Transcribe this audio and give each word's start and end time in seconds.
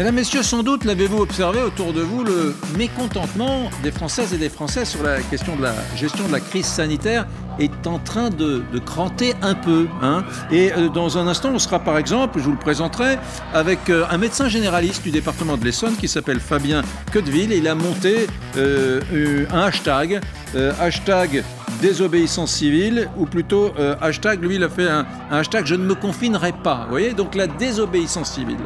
Mesdames, 0.00 0.14
Messieurs, 0.14 0.42
sans 0.42 0.62
doute 0.62 0.86
l'avez-vous 0.86 1.18
observé 1.18 1.60
autour 1.60 1.92
de 1.92 2.00
vous 2.00 2.24
le 2.24 2.54
mécontentement 2.78 3.68
des 3.82 3.90
Françaises 3.90 4.32
et 4.32 4.38
des 4.38 4.48
Français 4.48 4.86
sur 4.86 5.02
la 5.02 5.20
question 5.20 5.56
de 5.56 5.62
la 5.62 5.74
gestion 5.94 6.26
de 6.26 6.32
la 6.32 6.40
crise 6.40 6.64
sanitaire 6.64 7.26
est 7.58 7.86
en 7.86 7.98
train 7.98 8.30
de, 8.30 8.62
cranter 8.86 9.34
un 9.42 9.54
peu. 9.54 9.88
Hein. 10.00 10.24
Et 10.50 10.72
euh, 10.72 10.88
dans 10.88 11.18
un 11.18 11.26
instant, 11.26 11.50
on 11.52 11.58
sera 11.58 11.80
par 11.80 11.98
exemple, 11.98 12.38
je 12.38 12.44
vous 12.44 12.52
le 12.52 12.56
présenterai, 12.56 13.18
avec 13.52 13.90
euh, 13.90 14.06
un 14.10 14.16
médecin 14.16 14.48
généraliste 14.48 15.02
du 15.02 15.10
département 15.10 15.58
de 15.58 15.66
l'Essonne 15.66 15.96
qui 15.96 16.08
s'appelle 16.08 16.40
Fabien 16.40 16.80
Queudeville. 17.12 17.52
Il 17.52 17.68
a 17.68 17.74
monté 17.74 18.26
euh, 18.56 19.44
un 19.52 19.64
hashtag, 19.64 20.22
hashtag 20.80 21.44
désobéissance 21.80 22.52
civile, 22.52 23.08
ou 23.16 23.26
plutôt 23.26 23.72
euh, 23.78 23.94
hashtag, 24.00 24.42
lui 24.42 24.56
il 24.56 24.62
a 24.64 24.68
fait 24.68 24.88
un, 24.88 25.06
hashtag 25.30 25.64
je 25.66 25.74
ne 25.74 25.84
me 25.84 25.94
confinerai 25.94 26.52
pas. 26.52 26.82
Vous 26.84 26.90
voyez, 26.90 27.12
donc 27.12 27.34
la 27.34 27.46
désobéissance 27.46 28.32
civile. 28.32 28.58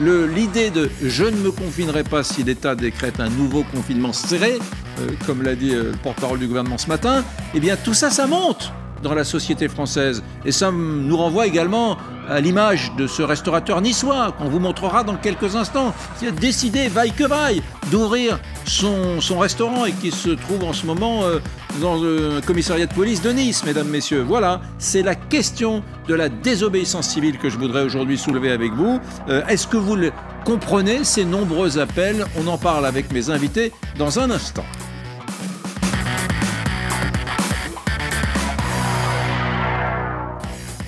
Le- 0.00 0.26
L'idée 0.26 0.70
de 0.70 0.90
je 1.02 1.24
ne 1.24 1.36
me 1.36 1.50
confinerai 1.50 2.04
pas 2.04 2.22
si 2.22 2.42
l'État 2.42 2.74
décrète 2.74 3.20
un 3.20 3.28
nouveau 3.28 3.64
confinement 3.74 4.12
serré, 4.12 4.58
euh, 5.00 5.06
comme 5.26 5.42
l'a 5.42 5.54
dit 5.54 5.74
euh, 5.74 5.90
le 5.92 5.98
porte-parole 6.02 6.38
du 6.38 6.46
gouvernement 6.46 6.78
ce 6.78 6.88
matin, 6.88 7.24
eh 7.54 7.60
bien 7.60 7.76
tout 7.76 7.94
ça, 7.94 8.10
ça 8.10 8.26
monte 8.26 8.72
dans 9.02 9.14
la 9.14 9.24
société 9.24 9.66
française. 9.68 10.22
Et 10.44 10.52
ça 10.52 10.70
nous 10.70 11.16
renvoie 11.16 11.46
également 11.46 11.96
à 12.30 12.40
l'image 12.40 12.92
de 12.96 13.06
ce 13.06 13.22
restaurateur 13.22 13.80
niçois 13.80 14.32
qu'on 14.32 14.48
vous 14.48 14.60
montrera 14.60 15.02
dans 15.02 15.16
quelques 15.16 15.56
instants, 15.56 15.92
qui 16.18 16.28
a 16.28 16.30
décidé, 16.30 16.88
vaille 16.88 17.12
que 17.12 17.24
vaille, 17.24 17.60
d'ouvrir 17.90 18.38
son, 18.64 19.20
son 19.20 19.38
restaurant 19.38 19.84
et 19.84 19.92
qui 19.92 20.12
se 20.12 20.30
trouve 20.30 20.64
en 20.64 20.72
ce 20.72 20.86
moment 20.86 21.24
euh, 21.24 21.40
dans 21.80 21.96
le 21.96 22.40
commissariat 22.46 22.86
de 22.86 22.94
police 22.94 23.20
de 23.20 23.30
Nice, 23.30 23.64
mesdames, 23.64 23.88
messieurs. 23.88 24.22
Voilà, 24.22 24.60
c'est 24.78 25.02
la 25.02 25.16
question 25.16 25.82
de 26.06 26.14
la 26.14 26.28
désobéissance 26.28 27.08
civile 27.08 27.36
que 27.36 27.50
je 27.50 27.58
voudrais 27.58 27.82
aujourd'hui 27.82 28.16
soulever 28.16 28.52
avec 28.52 28.72
vous. 28.72 29.00
Euh, 29.28 29.44
Est-ce 29.48 29.66
que 29.66 29.76
vous 29.76 29.96
le 29.96 30.12
comprenez, 30.44 31.02
ces 31.02 31.24
nombreux 31.24 31.78
appels? 31.78 32.24
On 32.38 32.46
en 32.46 32.58
parle 32.58 32.86
avec 32.86 33.12
mes 33.12 33.30
invités 33.30 33.72
dans 33.98 34.20
un 34.20 34.30
instant. 34.30 34.64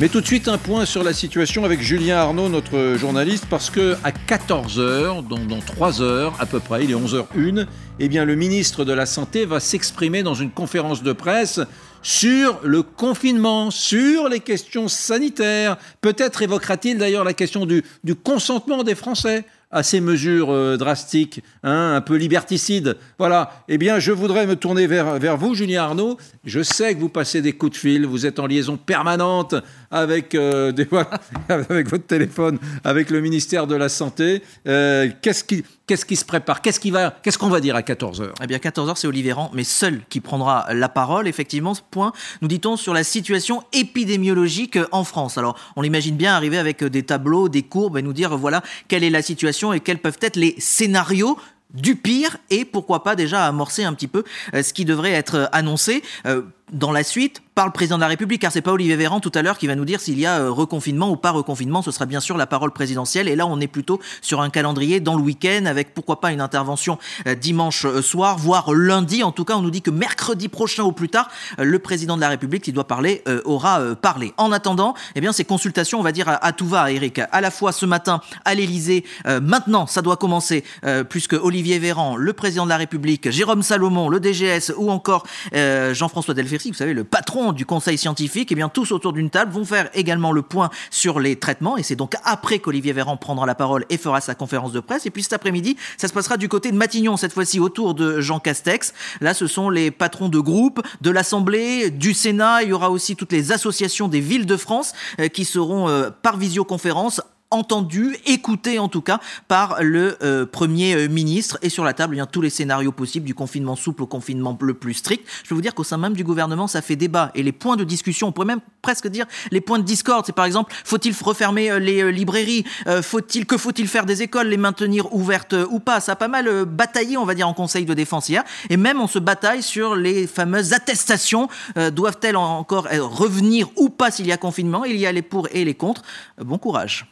Mais 0.02 0.08
tout 0.08 0.20
de 0.20 0.26
suite 0.26 0.48
un 0.48 0.58
point 0.58 0.84
sur 0.84 1.04
la 1.04 1.12
situation 1.12 1.64
avec 1.64 1.80
Julien 1.80 2.16
Arnaud, 2.16 2.48
notre 2.48 2.96
journaliste, 2.96 3.46
parce 3.48 3.70
que 3.70 3.94
à 4.02 4.10
14h, 4.10 5.24
dans, 5.28 5.38
dans 5.38 5.60
3 5.60 6.02
heures 6.02 6.34
à 6.40 6.46
peu 6.46 6.58
près, 6.58 6.82
il 6.82 6.90
est 6.90 6.94
11h01, 6.94 7.68
eh 8.00 8.08
le 8.08 8.34
ministre 8.34 8.84
de 8.84 8.92
la 8.92 9.06
Santé 9.06 9.44
va 9.44 9.60
s'exprimer 9.60 10.24
dans 10.24 10.34
une 10.34 10.50
conférence 10.50 11.04
de 11.04 11.12
presse 11.12 11.60
sur 12.02 12.58
le 12.64 12.82
confinement, 12.82 13.70
sur 13.70 14.28
les 14.28 14.40
questions 14.40 14.88
sanitaires. 14.88 15.78
Peut-être 16.00 16.42
évoquera-t-il 16.42 16.98
d'ailleurs 16.98 17.22
la 17.22 17.32
question 17.32 17.64
du 17.64 17.84
consentement 18.24 18.82
des 18.82 18.96
Français 18.96 19.44
à 19.72 19.82
ces 19.82 20.00
mesures 20.00 20.50
euh, 20.50 20.76
drastiques, 20.76 21.42
hein, 21.64 21.94
un 21.96 22.00
peu 22.02 22.16
liberticides. 22.16 22.96
Voilà. 23.18 23.64
Eh 23.68 23.78
bien, 23.78 23.98
je 23.98 24.12
voudrais 24.12 24.46
me 24.46 24.54
tourner 24.54 24.86
vers, 24.86 25.18
vers 25.18 25.38
vous, 25.38 25.54
Julien 25.54 25.84
Arnaud. 25.84 26.18
Je 26.44 26.62
sais 26.62 26.94
que 26.94 27.00
vous 27.00 27.08
passez 27.08 27.40
des 27.40 27.54
coups 27.54 27.72
de 27.72 27.76
fil, 27.78 28.06
vous 28.06 28.26
êtes 28.26 28.38
en 28.38 28.46
liaison 28.46 28.76
permanente 28.76 29.54
avec, 29.90 30.34
euh, 30.34 30.72
avec 31.48 31.88
votre 31.88 32.06
téléphone, 32.06 32.58
avec 32.84 33.10
le 33.10 33.20
ministère 33.20 33.66
de 33.66 33.74
la 33.74 33.88
Santé. 33.88 34.42
Euh, 34.68 35.08
qu'est-ce, 35.22 35.44
qui, 35.44 35.64
qu'est-ce 35.86 36.04
qui 36.04 36.16
se 36.16 36.24
prépare? 36.24 36.62
Qu'est-ce, 36.62 37.38
qu'on 37.38 37.48
va 37.48 37.60
dire 37.60 37.76
à 37.76 37.80
14h 37.82 38.30
Eh 38.42 38.46
bien, 38.46 38.58
14h, 38.58 38.96
c'est 38.96 39.06
Olivier 39.06 39.30
Véran, 39.30 39.50
mais 39.54 39.64
seul 39.64 40.02
qui 40.08 40.20
prendra 40.20 40.66
la 40.72 40.88
parole. 40.88 41.28
Effectivement, 41.28 41.74
ce 41.74 41.82
point, 41.90 42.12
nous 42.40 42.48
dit-on, 42.48 42.76
sur 42.76 42.94
la 42.94 43.04
situation 43.04 43.62
épidémiologique 43.72 44.78
en 44.90 45.04
France. 45.04 45.38
Alors, 45.38 45.58
on 45.76 45.82
l'imagine 45.82 46.16
bien 46.16 46.34
arriver 46.34 46.58
avec 46.58 46.82
des 46.84 47.02
tableaux, 47.02 47.48
des 47.48 47.62
courbes 47.62 47.98
et 47.98 48.02
nous 48.02 48.12
dire, 48.12 48.36
voilà, 48.36 48.62
quelle 48.88 49.04
est 49.04 49.10
la 49.10 49.22
situation 49.22 49.72
et 49.72 49.80
quels 49.80 49.98
peuvent 49.98 50.18
être 50.20 50.36
les 50.36 50.54
scénarios 50.58 51.38
du 51.74 51.96
pire 51.96 52.36
et 52.50 52.64
pourquoi 52.64 53.02
pas 53.02 53.16
déjà 53.16 53.46
amorcer 53.46 53.84
un 53.84 53.94
petit 53.94 54.08
peu 54.08 54.24
euh, 54.54 54.62
ce 54.62 54.72
qui 54.72 54.84
devrait 54.84 55.12
être 55.12 55.48
annoncé 55.52 56.02
euh, 56.26 56.42
dans 56.72 56.92
la 56.92 57.04
suite 57.04 57.42
par 57.54 57.66
le 57.66 57.72
président 57.72 57.96
de 57.96 58.00
la 58.00 58.08
République, 58.08 58.40
car 58.40 58.50
c'est 58.50 58.62
pas 58.62 58.72
Olivier 58.72 58.96
Véran 58.96 59.20
tout 59.20 59.32
à 59.34 59.42
l'heure 59.42 59.58
qui 59.58 59.66
va 59.66 59.74
nous 59.74 59.84
dire 59.84 60.00
s'il 60.00 60.18
y 60.18 60.24
a 60.24 60.38
euh, 60.38 60.50
reconfinement 60.50 61.10
ou 61.10 61.16
pas 61.16 61.30
reconfinement, 61.30 61.82
ce 61.82 61.90
sera 61.90 62.06
bien 62.06 62.20
sûr 62.20 62.38
la 62.38 62.46
parole 62.46 62.72
présidentielle, 62.72 63.28
et 63.28 63.36
là 63.36 63.46
on 63.46 63.60
est 63.60 63.66
plutôt 63.66 64.00
sur 64.22 64.40
un 64.40 64.48
calendrier 64.48 65.00
dans 65.00 65.16
le 65.16 65.22
week-end, 65.22 65.66
avec 65.66 65.92
pourquoi 65.92 66.20
pas 66.20 66.32
une 66.32 66.40
intervention 66.40 66.98
euh, 67.26 67.34
dimanche 67.34 67.84
euh, 67.84 68.00
soir, 68.00 68.38
voire 68.38 68.72
lundi, 68.72 69.22
en 69.22 69.32
tout 69.32 69.44
cas 69.44 69.56
on 69.56 69.62
nous 69.62 69.70
dit 69.70 69.82
que 69.82 69.90
mercredi 69.90 70.48
prochain 70.48 70.82
ou 70.84 70.92
plus 70.92 71.10
tard, 71.10 71.28
le 71.58 71.78
président 71.78 72.16
de 72.16 72.22
la 72.22 72.30
République 72.30 72.62
qui 72.62 72.72
doit 72.72 72.86
parler 72.86 73.22
aura 73.44 73.94
parlé. 73.96 74.32
En 74.36 74.52
attendant, 74.52 74.94
eh 75.14 75.20
bien 75.20 75.32
ces 75.32 75.44
consultations, 75.44 76.00
on 76.00 76.02
va 76.02 76.12
dire 76.12 76.26
à, 76.28 76.52
tout 76.52 76.66
va, 76.66 76.90
Eric, 76.90 77.20
à 77.30 77.40
la 77.40 77.50
fois 77.50 77.72
ce 77.72 77.86
matin 77.86 78.20
à 78.44 78.54
l'Élysée, 78.54 79.04
maintenant 79.24 79.86
ça 79.86 80.02
doit 80.02 80.16
commencer, 80.16 80.64
puisque 81.08 81.34
Olivier 81.34 81.78
Véran, 81.78 82.16
le 82.16 82.32
président 82.32 82.64
de 82.64 82.70
la 82.70 82.76
République, 82.76 83.30
Jérôme 83.30 83.62
Salomon, 83.62 84.08
le 84.08 84.20
DGS, 84.20 84.72
ou 84.76 84.90
encore 84.90 85.26
Jean-François 85.52 86.34
Vous 86.70 86.76
savez, 86.76 86.94
le 86.94 87.04
patron 87.04 87.52
du 87.52 87.66
conseil 87.66 87.98
scientifique, 87.98 88.52
eh 88.52 88.54
bien 88.54 88.68
tous 88.68 88.92
autour 88.92 89.12
d'une 89.12 89.30
table 89.30 89.52
vont 89.52 89.64
faire 89.64 89.90
également 89.94 90.32
le 90.32 90.42
point 90.42 90.70
sur 90.90 91.20
les 91.20 91.36
traitements. 91.36 91.76
Et 91.76 91.82
c'est 91.82 91.96
donc 91.96 92.14
après 92.24 92.58
qu'Olivier 92.58 92.92
Véran 92.92 93.16
prendra 93.16 93.46
la 93.46 93.54
parole 93.54 93.84
et 93.90 93.98
fera 93.98 94.20
sa 94.20 94.34
conférence 94.34 94.72
de 94.72 94.80
presse. 94.80 95.06
Et 95.06 95.10
puis 95.10 95.22
cet 95.22 95.32
après-midi, 95.32 95.76
ça 95.96 96.08
se 96.08 96.12
passera 96.12 96.36
du 96.36 96.48
côté 96.48 96.70
de 96.70 96.76
Matignon 96.76 97.16
cette 97.16 97.32
fois-ci 97.32 97.60
autour 97.60 97.94
de 97.94 98.20
Jean 98.20 98.38
Castex. 98.38 98.94
Là, 99.20 99.34
ce 99.34 99.46
sont 99.46 99.70
les 99.70 99.90
patrons 99.90 100.28
de 100.28 100.38
groupe 100.38 100.82
de 101.00 101.10
l'Assemblée, 101.10 101.90
du 101.90 102.14
Sénat, 102.14 102.62
il 102.62 102.70
y 102.70 102.72
aura 102.72 102.90
aussi 102.90 103.16
toutes 103.16 103.32
les 103.32 103.52
associations 103.52 104.08
des 104.08 104.20
villes 104.20 104.46
de 104.46 104.56
France 104.56 104.92
euh, 105.20 105.28
qui 105.28 105.44
seront 105.44 105.88
euh, 105.88 106.10
par 106.10 106.36
visioconférence 106.36 107.20
entendu, 107.52 108.16
écouté 108.26 108.78
en 108.78 108.88
tout 108.88 109.02
cas 109.02 109.20
par 109.46 109.82
le 109.82 110.16
euh, 110.22 110.46
Premier 110.46 110.94
euh, 110.94 111.08
ministre. 111.08 111.58
Et 111.62 111.68
sur 111.68 111.84
la 111.84 111.92
table, 111.92 112.14
il 112.14 112.18
y 112.18 112.20
a 112.20 112.26
tous 112.26 112.40
les 112.40 112.50
scénarios 112.50 112.92
possibles, 112.92 113.26
du 113.26 113.34
confinement 113.34 113.76
souple 113.76 114.02
au 114.02 114.06
confinement 114.06 114.56
le 114.60 114.74
plus 114.74 114.94
strict. 114.94 115.26
Je 115.44 115.48
peux 115.48 115.54
vous 115.54 115.60
dire 115.60 115.74
qu'au 115.74 115.84
sein 115.84 115.98
même 115.98 116.14
du 116.14 116.24
gouvernement, 116.24 116.66
ça 116.66 116.82
fait 116.82 116.96
débat. 116.96 117.30
Et 117.34 117.42
les 117.42 117.52
points 117.52 117.76
de 117.76 117.84
discussion, 117.84 118.28
on 118.28 118.32
pourrait 118.32 118.46
même 118.46 118.60
presque 118.80 119.06
dire 119.08 119.26
les 119.50 119.60
points 119.60 119.78
de 119.78 119.84
discorde, 119.84 120.26
c'est 120.26 120.34
par 120.34 120.44
exemple, 120.44 120.74
faut-il 120.84 121.14
refermer 121.22 121.70
euh, 121.70 121.78
les 121.78 122.10
librairies 122.10 122.64
faut-il 123.02 123.46
Que 123.46 123.56
faut-il 123.56 123.86
faire 123.86 124.06
des 124.06 124.22
écoles 124.22 124.48
Les 124.48 124.56
maintenir 124.56 125.14
ouvertes 125.14 125.54
ou 125.70 125.78
pas? 125.78 126.00
Ça 126.00 126.12
a 126.12 126.16
pas 126.16 126.28
mal 126.28 126.64
bataillé, 126.64 127.16
on 127.16 127.24
va 127.24 127.34
dire, 127.34 127.48
en 127.48 127.54
Conseil 127.54 127.84
de 127.84 127.94
défense 127.94 128.28
hier. 128.28 128.42
Et 128.70 128.76
même 128.76 129.00
on 129.00 129.06
se 129.06 129.18
bataille 129.18 129.62
sur 129.62 129.94
les 129.94 130.26
fameuses 130.26 130.72
attestations. 130.72 131.48
Doivent-elles 131.92 132.36
encore 132.36 132.88
revenir 132.90 133.68
ou 133.76 133.88
pas 133.88 134.10
s'il 134.10 134.26
y 134.26 134.32
a 134.32 134.36
confinement? 134.36 134.84
Il 134.84 134.96
y 134.96 135.06
a 135.06 135.12
les 135.12 135.22
pour 135.22 135.48
et 135.52 135.64
les 135.64 135.74
contre. 135.74 136.02
Bon 136.38 136.58
courage. 136.58 137.06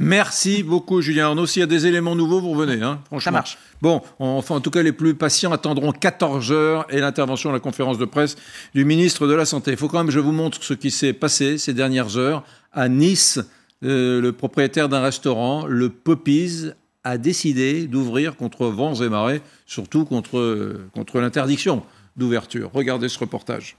Merci 0.00 0.62
beaucoup, 0.62 1.00
Julien 1.00 1.26
Arnaud. 1.26 1.46
S'il 1.46 1.60
y 1.60 1.62
a 1.62 1.66
des 1.66 1.86
éléments 1.86 2.14
nouveaux, 2.14 2.40
vous 2.40 2.50
revenez. 2.50 2.82
Hein, 2.82 3.00
franchement. 3.06 3.24
Ça 3.24 3.30
marche. 3.30 3.58
Bon, 3.82 4.00
enfin, 4.18 4.56
en 4.56 4.60
tout 4.60 4.70
cas, 4.70 4.82
les 4.82 4.92
plus 4.92 5.14
patients 5.14 5.52
attendront 5.52 5.92
14 5.92 6.52
heures 6.52 6.86
et 6.90 7.00
l'intervention, 7.00 7.52
la 7.52 7.60
conférence 7.60 7.98
de 7.98 8.04
presse 8.04 8.36
du 8.74 8.84
ministre 8.84 9.26
de 9.26 9.34
la 9.34 9.44
Santé. 9.44 9.72
Il 9.72 9.76
faut 9.76 9.88
quand 9.88 9.98
même 9.98 10.06
que 10.06 10.12
je 10.12 10.20
vous 10.20 10.32
montre 10.32 10.62
ce 10.62 10.74
qui 10.74 10.90
s'est 10.90 11.12
passé 11.12 11.58
ces 11.58 11.74
dernières 11.74 12.16
heures 12.16 12.44
à 12.72 12.88
Nice. 12.88 13.40
Euh, 13.84 14.20
le 14.20 14.32
propriétaire 14.32 14.88
d'un 14.88 15.00
restaurant, 15.00 15.66
le 15.66 15.88
Poppies, 15.88 16.70
a 17.04 17.16
décidé 17.16 17.86
d'ouvrir 17.86 18.36
contre 18.36 18.66
vents 18.66 18.94
et 18.94 19.08
marées, 19.08 19.40
surtout 19.66 20.04
contre, 20.04 20.76
contre 20.92 21.20
l'interdiction 21.20 21.82
d'ouverture. 22.16 22.70
Regardez 22.74 23.08
ce 23.08 23.18
reportage. 23.18 23.76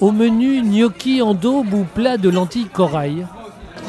Au 0.00 0.12
menu, 0.12 0.62
gnocchi 0.62 1.20
en 1.20 1.34
daube 1.34 1.74
ou 1.74 1.84
plat 1.84 2.16
de 2.16 2.28
lentilles 2.28 2.68
corail. 2.72 3.26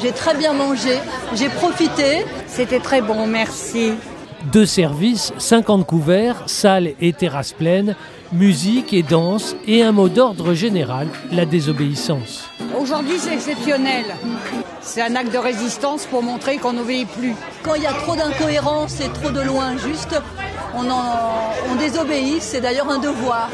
J'ai 0.02 0.12
très 0.12 0.34
bien 0.36 0.52
mangé, 0.52 0.98
j'ai 1.34 1.48
profité. 1.48 2.24
C'était 2.46 2.78
très 2.80 3.00
bon, 3.02 3.26
merci. 3.26 3.92
Deux 4.52 4.64
services, 4.66 5.32
50 5.36 5.86
couverts, 5.86 6.44
salle 6.46 6.92
et 7.00 7.12
terrasse 7.12 7.52
pleine, 7.52 7.94
musique 8.32 8.94
et 8.94 9.02
danse 9.02 9.54
et 9.66 9.82
un 9.82 9.92
mot 9.92 10.08
d'ordre 10.08 10.54
général, 10.54 11.08
la 11.30 11.44
désobéissance. 11.44 12.48
Aujourd'hui, 12.80 13.18
c'est 13.18 13.34
exceptionnel. 13.34 14.06
C'est 14.80 15.02
un 15.02 15.14
acte 15.14 15.32
de 15.32 15.38
résistance 15.38 16.06
pour 16.06 16.22
montrer 16.22 16.56
qu'on 16.56 16.72
n'obéit 16.72 17.06
plus. 17.08 17.34
Quand 17.62 17.74
il 17.74 17.82
y 17.82 17.86
a 17.86 17.92
trop 17.92 18.16
d'incohérences 18.16 19.00
et 19.00 19.10
trop 19.10 19.30
de 19.30 19.42
loin 19.42 19.76
juste, 19.76 20.18
on, 20.74 20.88
en- 20.90 21.52
on 21.70 21.74
désobéit, 21.74 22.40
c'est 22.40 22.62
d'ailleurs 22.62 22.88
un 22.90 22.98
devoir. 22.98 23.50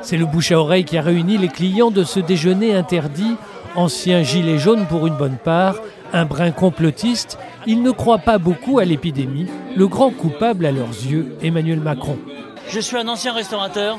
C'est 0.00 0.16
le 0.16 0.24
bouche 0.24 0.52
à 0.52 0.58
oreille 0.58 0.84
qui 0.86 0.96
a 0.96 1.02
réuni 1.02 1.36
les 1.36 1.48
clients 1.48 1.90
de 1.90 2.02
ce 2.04 2.18
déjeuner 2.20 2.74
interdit, 2.74 3.36
anciens 3.76 4.22
gilets 4.22 4.58
jaunes 4.58 4.86
pour 4.86 5.06
une 5.06 5.16
bonne 5.16 5.36
part, 5.42 5.76
un 6.12 6.24
brin 6.24 6.50
complotiste, 6.50 7.38
ils 7.66 7.82
ne 7.82 7.90
croient 7.90 8.18
pas 8.18 8.38
beaucoup 8.38 8.78
à 8.78 8.84
l'épidémie, 8.84 9.46
le 9.76 9.86
grand 9.86 10.10
coupable 10.10 10.66
à 10.66 10.72
leurs 10.72 10.88
yeux, 10.88 11.36
Emmanuel 11.42 11.80
Macron. 11.80 12.18
Je 12.68 12.80
suis 12.80 12.96
un 12.96 13.06
ancien 13.08 13.32
restaurateur 13.32 13.98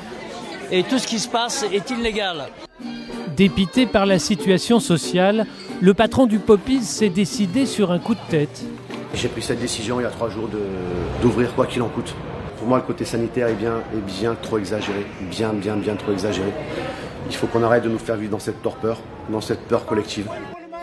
et 0.72 0.84
tout 0.84 0.98
ce 1.00 1.08
qui 1.08 1.20
se 1.20 1.28
passe 1.28 1.66
est 1.72 1.90
illégal. 1.90 2.48
Dépité 3.36 3.86
par 3.86 4.06
la 4.06 4.20
situation 4.20 4.80
sociale, 4.80 5.46
le 5.80 5.94
patron 5.94 6.26
du 6.28 6.40
Poppies 6.40 6.84
s'est 6.84 7.10
décidé 7.10 7.66
sur 7.66 7.92
un 7.92 8.00
coup 8.00 8.14
de 8.14 8.20
tête. 8.30 8.64
J'ai 9.14 9.28
pris 9.30 9.42
cette 9.42 9.60
décision 9.60 10.00
il 10.00 10.04
y 10.04 10.06
a 10.06 10.10
trois 10.10 10.30
jours 10.30 10.48
de- 10.48 11.22
d'ouvrir 11.22 11.54
quoi 11.56 11.66
qu'il 11.66 11.82
en 11.82 11.88
coûte. 11.90 12.14
Pour 12.62 12.68
moi, 12.68 12.78
le 12.78 12.84
côté 12.84 13.06
sanitaire 13.06 13.48
est 13.48 13.56
bien, 13.56 13.78
est 13.92 14.20
bien 14.20 14.36
trop 14.40 14.60
exagéré, 14.60 15.04
bien, 15.32 15.52
bien, 15.52 15.76
bien 15.78 15.96
trop 15.96 16.12
exagéré. 16.12 16.52
Il 17.28 17.36
faut 17.36 17.48
qu'on 17.48 17.64
arrête 17.64 17.84
de 17.84 17.90
nous 17.90 17.98
faire 17.98 18.18
vivre 18.18 18.30
dans 18.30 18.40
cette 18.40 18.62
torpeur, 18.62 19.00
dans 19.32 19.42
cette 19.42 19.62
peur 19.62 19.88
collective. 19.88 20.28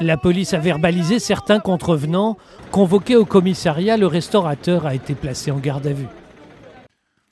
La 0.00 0.16
police 0.16 0.54
a 0.54 0.58
verbalisé 0.58 1.20
certains 1.20 1.60
contrevenants. 1.60 2.36
Convoqué 2.72 3.14
au 3.14 3.25
commissariat, 3.25 3.96
le 3.96 4.08
restaurateur 4.08 4.86
a 4.86 4.96
été 4.96 5.14
placé 5.14 5.52
en 5.52 5.58
garde 5.58 5.86
à 5.86 5.92
vue. 5.92 6.08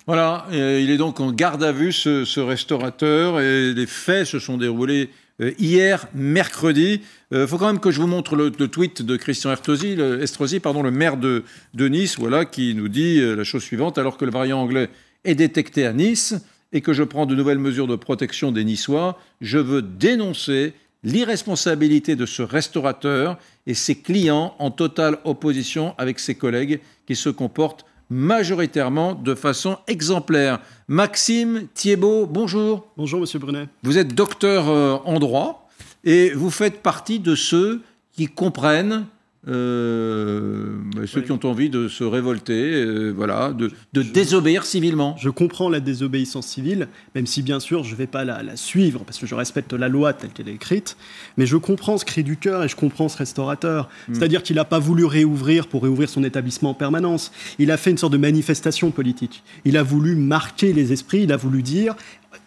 Voilà, 0.06 0.46
il 0.52 0.92
est 0.92 0.96
donc 0.96 1.18
en 1.18 1.32
garde 1.32 1.64
à 1.64 1.72
vue 1.72 1.90
ce, 1.90 2.38
restaurateur 2.38 3.40
et 3.40 3.74
les 3.74 3.86
faits 3.86 4.26
se 4.26 4.38
sont 4.38 4.58
déroulés 4.58 5.10
hier, 5.40 6.08
mercredi. 6.14 7.02
Il 7.30 7.36
euh, 7.36 7.46
faut 7.46 7.58
quand 7.58 7.66
même 7.66 7.80
que 7.80 7.90
je 7.90 8.00
vous 8.00 8.06
montre 8.06 8.36
le, 8.36 8.50
tweet 8.50 9.02
de 9.02 9.16
Christian 9.16 9.52
Estrosi, 9.52 9.96
le, 9.96 10.22
Estrosi, 10.22 10.60
pardon, 10.60 10.82
le 10.82 10.90
maire 10.90 11.16
de, 11.16 11.44
de, 11.74 11.88
Nice, 11.88 12.18
voilà, 12.18 12.44
qui 12.44 12.74
nous 12.74 12.88
dit 12.88 13.20
euh, 13.20 13.34
la 13.34 13.44
chose 13.44 13.62
suivante 13.62 13.98
alors 13.98 14.16
que 14.16 14.24
le 14.24 14.30
variant 14.30 14.60
anglais 14.60 14.88
est 15.24 15.34
détecté 15.34 15.86
à 15.86 15.92
Nice 15.92 16.34
et 16.72 16.80
que 16.80 16.92
je 16.92 17.02
prends 17.02 17.26
de 17.26 17.34
nouvelles 17.34 17.58
mesures 17.58 17.86
de 17.86 17.96
protection 17.96 18.52
des 18.52 18.64
Niçois, 18.64 19.18
je 19.40 19.58
veux 19.58 19.82
dénoncer 19.82 20.74
l'irresponsabilité 21.04 22.16
de 22.16 22.26
ce 22.26 22.42
restaurateur 22.42 23.38
et 23.66 23.74
ses 23.74 23.94
clients 23.96 24.54
en 24.58 24.70
totale 24.70 25.18
opposition 25.24 25.94
avec 25.98 26.18
ses 26.18 26.34
collègues 26.34 26.80
qui 27.06 27.14
se 27.14 27.28
comportent 27.28 27.86
majoritairement 28.10 29.14
de 29.14 29.34
façon 29.34 29.78
exemplaire. 29.86 30.60
Maxime 30.88 31.66
Thiebaud, 31.74 32.26
bonjour. 32.26 32.86
Bonjour 32.96 33.20
Monsieur 33.20 33.38
Brunet. 33.38 33.68
Vous 33.82 33.98
êtes 33.98 34.14
docteur 34.14 34.68
euh, 34.68 34.98
en 35.04 35.18
droit 35.18 35.68
et 36.04 36.30
vous 36.30 36.50
faites 36.50 36.82
partie 36.82 37.18
de 37.18 37.34
ceux 37.34 37.82
qui 38.12 38.26
comprennent 38.26 39.06
euh, 39.48 40.74
ceux 41.06 41.20
qui 41.20 41.30
ont 41.30 41.44
envie 41.44 41.70
de 41.70 41.86
se 41.86 42.02
révolter, 42.02 42.74
euh, 42.74 43.12
voilà, 43.12 43.52
de, 43.52 43.70
désobéir 44.02 44.64
civilement. 44.64 45.14
Je 45.18 45.30
comprends 45.30 45.68
la 45.68 45.80
désobéissance 45.80 46.46
civile, 46.46 46.88
même 47.14 47.26
si 47.26 47.42
bien 47.42 47.60
sûr 47.60 47.84
je 47.84 47.92
ne 47.92 47.96
vais 47.96 48.08
pas 48.08 48.24
la, 48.24 48.56
suivre 48.56 49.04
parce 49.04 49.18
que 49.18 49.26
je 49.26 49.34
respecte 49.34 49.72
la 49.72 49.88
loi 49.88 50.12
telle 50.12 50.30
qu'elle 50.30 50.48
est 50.48 50.54
écrite, 50.54 50.96
mais 51.36 51.46
je 51.46 51.56
comprends 51.56 51.96
ce 51.96 52.04
cri 52.04 52.24
du 52.24 52.36
cœur 52.36 52.64
et 52.64 52.68
je 52.68 52.76
comprends 52.76 53.08
ce 53.08 53.18
restaurateur. 53.18 53.88
Hmm. 54.08 54.14
C'est-à-dire 54.14 54.42
qu'il 54.42 54.56
n'a 54.56 54.64
pas 54.64 54.80
voulu 54.80 55.04
réouvrir 55.04 55.68
pour 55.68 55.82
réouvrir 55.82 56.08
son 56.08 56.24
établissement 56.24 56.70
en 56.70 56.74
permanence. 56.74 57.30
Il 57.58 57.70
a 57.70 57.76
fait 57.76 57.90
une 57.90 57.98
sorte 57.98 58.12
de 58.12 58.18
manifestation 58.18 58.90
politique. 58.90 59.44
Il 59.64 59.76
a 59.76 59.82
voulu 59.82 60.16
marquer 60.16 60.72
les 60.72 60.92
esprits, 60.92 61.22
il 61.22 61.32
a 61.32 61.36
voulu 61.36 61.62
dire 61.62 61.94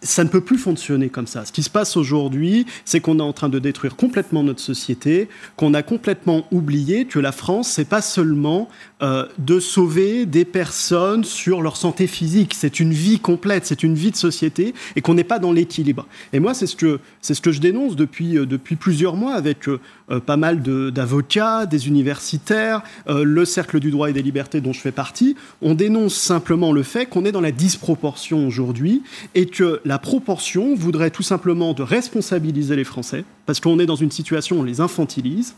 ça 0.02 0.24
ne 0.24 0.28
peut 0.28 0.40
plus 0.40 0.58
fonctionner 0.58 1.08
comme 1.08 1.26
ça. 1.26 1.44
Ce 1.44 1.52
qui 1.52 1.62
se 1.62 1.70
passe 1.70 1.96
aujourd'hui, 1.96 2.66
c'est 2.84 3.00
qu'on 3.00 3.18
est 3.18 3.22
en 3.22 3.32
train 3.32 3.48
de 3.48 3.58
détruire 3.58 3.96
complètement 3.96 4.42
notre 4.42 4.60
société, 4.60 5.28
qu'on 5.56 5.74
a 5.74 5.82
complètement 5.82 6.46
oublié 6.50 7.04
que 7.04 7.18
la 7.18 7.32
France, 7.32 7.70
c'est 7.70 7.88
pas 7.88 8.02
seulement 8.02 8.68
euh, 9.02 9.26
de 9.38 9.60
sauver 9.60 10.26
des 10.26 10.44
personnes 10.44 11.24
sur 11.24 11.62
leur 11.62 11.76
santé 11.76 12.06
physique, 12.06 12.54
c'est 12.54 12.80
une 12.80 12.92
vie 12.92 13.18
complète, 13.18 13.66
c'est 13.66 13.82
une 13.82 13.94
vie 13.94 14.10
de 14.10 14.16
société, 14.16 14.74
et 14.96 15.00
qu'on 15.00 15.14
n'est 15.14 15.24
pas 15.24 15.38
dans 15.38 15.52
l'équilibre. 15.52 16.06
Et 16.32 16.40
moi, 16.40 16.54
c'est 16.54 16.66
ce 16.66 16.76
que 16.76 17.00
c'est 17.20 17.34
ce 17.34 17.40
que 17.40 17.52
je 17.52 17.60
dénonce 17.60 17.96
depuis 17.96 18.36
euh, 18.36 18.46
depuis 18.46 18.76
plusieurs 18.76 19.16
mois 19.16 19.34
avec 19.34 19.68
euh, 19.68 19.80
pas 20.26 20.36
mal 20.36 20.62
d'avocats, 20.62 21.66
des 21.66 21.86
universitaires, 21.86 22.82
le 23.06 23.44
cercle 23.44 23.78
du 23.78 23.92
droit 23.92 24.10
et 24.10 24.12
des 24.12 24.22
libertés 24.22 24.60
dont 24.60 24.72
je 24.72 24.80
fais 24.80 24.90
partie. 24.90 25.36
On 25.62 25.74
dénonce 25.74 26.14
simplement 26.14 26.72
le 26.72 26.82
fait 26.82 27.06
qu'on 27.06 27.24
est 27.24 27.32
dans 27.32 27.40
la 27.40 27.52
disproportion 27.52 28.46
aujourd'hui 28.46 29.02
et 29.34 29.46
que 29.46 29.79
la 29.84 29.98
proportion 29.98 30.74
voudrait 30.74 31.10
tout 31.10 31.22
simplement 31.22 31.72
de 31.72 31.82
responsabiliser 31.82 32.76
les 32.76 32.84
Français, 32.84 33.24
parce 33.46 33.60
qu'on 33.60 33.78
est 33.78 33.86
dans 33.86 33.96
une 33.96 34.10
situation 34.10 34.56
où 34.56 34.60
on 34.60 34.64
les 34.64 34.80
infantilise, 34.80 35.54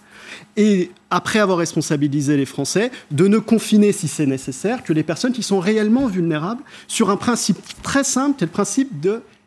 et 0.56 0.90
après 1.10 1.38
avoir 1.38 1.58
responsabilisé 1.58 2.36
les 2.36 2.46
Français, 2.46 2.90
de 3.10 3.26
ne 3.28 3.38
confiner, 3.38 3.92
si 3.92 4.08
c'est 4.08 4.26
nécessaire, 4.26 4.82
que 4.82 4.92
les 4.92 5.02
personnes 5.02 5.32
qui 5.32 5.42
sont 5.42 5.60
réellement 5.60 6.06
vulnérables 6.06 6.62
sur 6.88 7.10
un 7.10 7.16
principe 7.16 7.58
très 7.82 8.04
simple, 8.04 8.38
qui 8.38 8.44
est 8.44 8.46
le 8.46 8.52
principe 8.52 8.90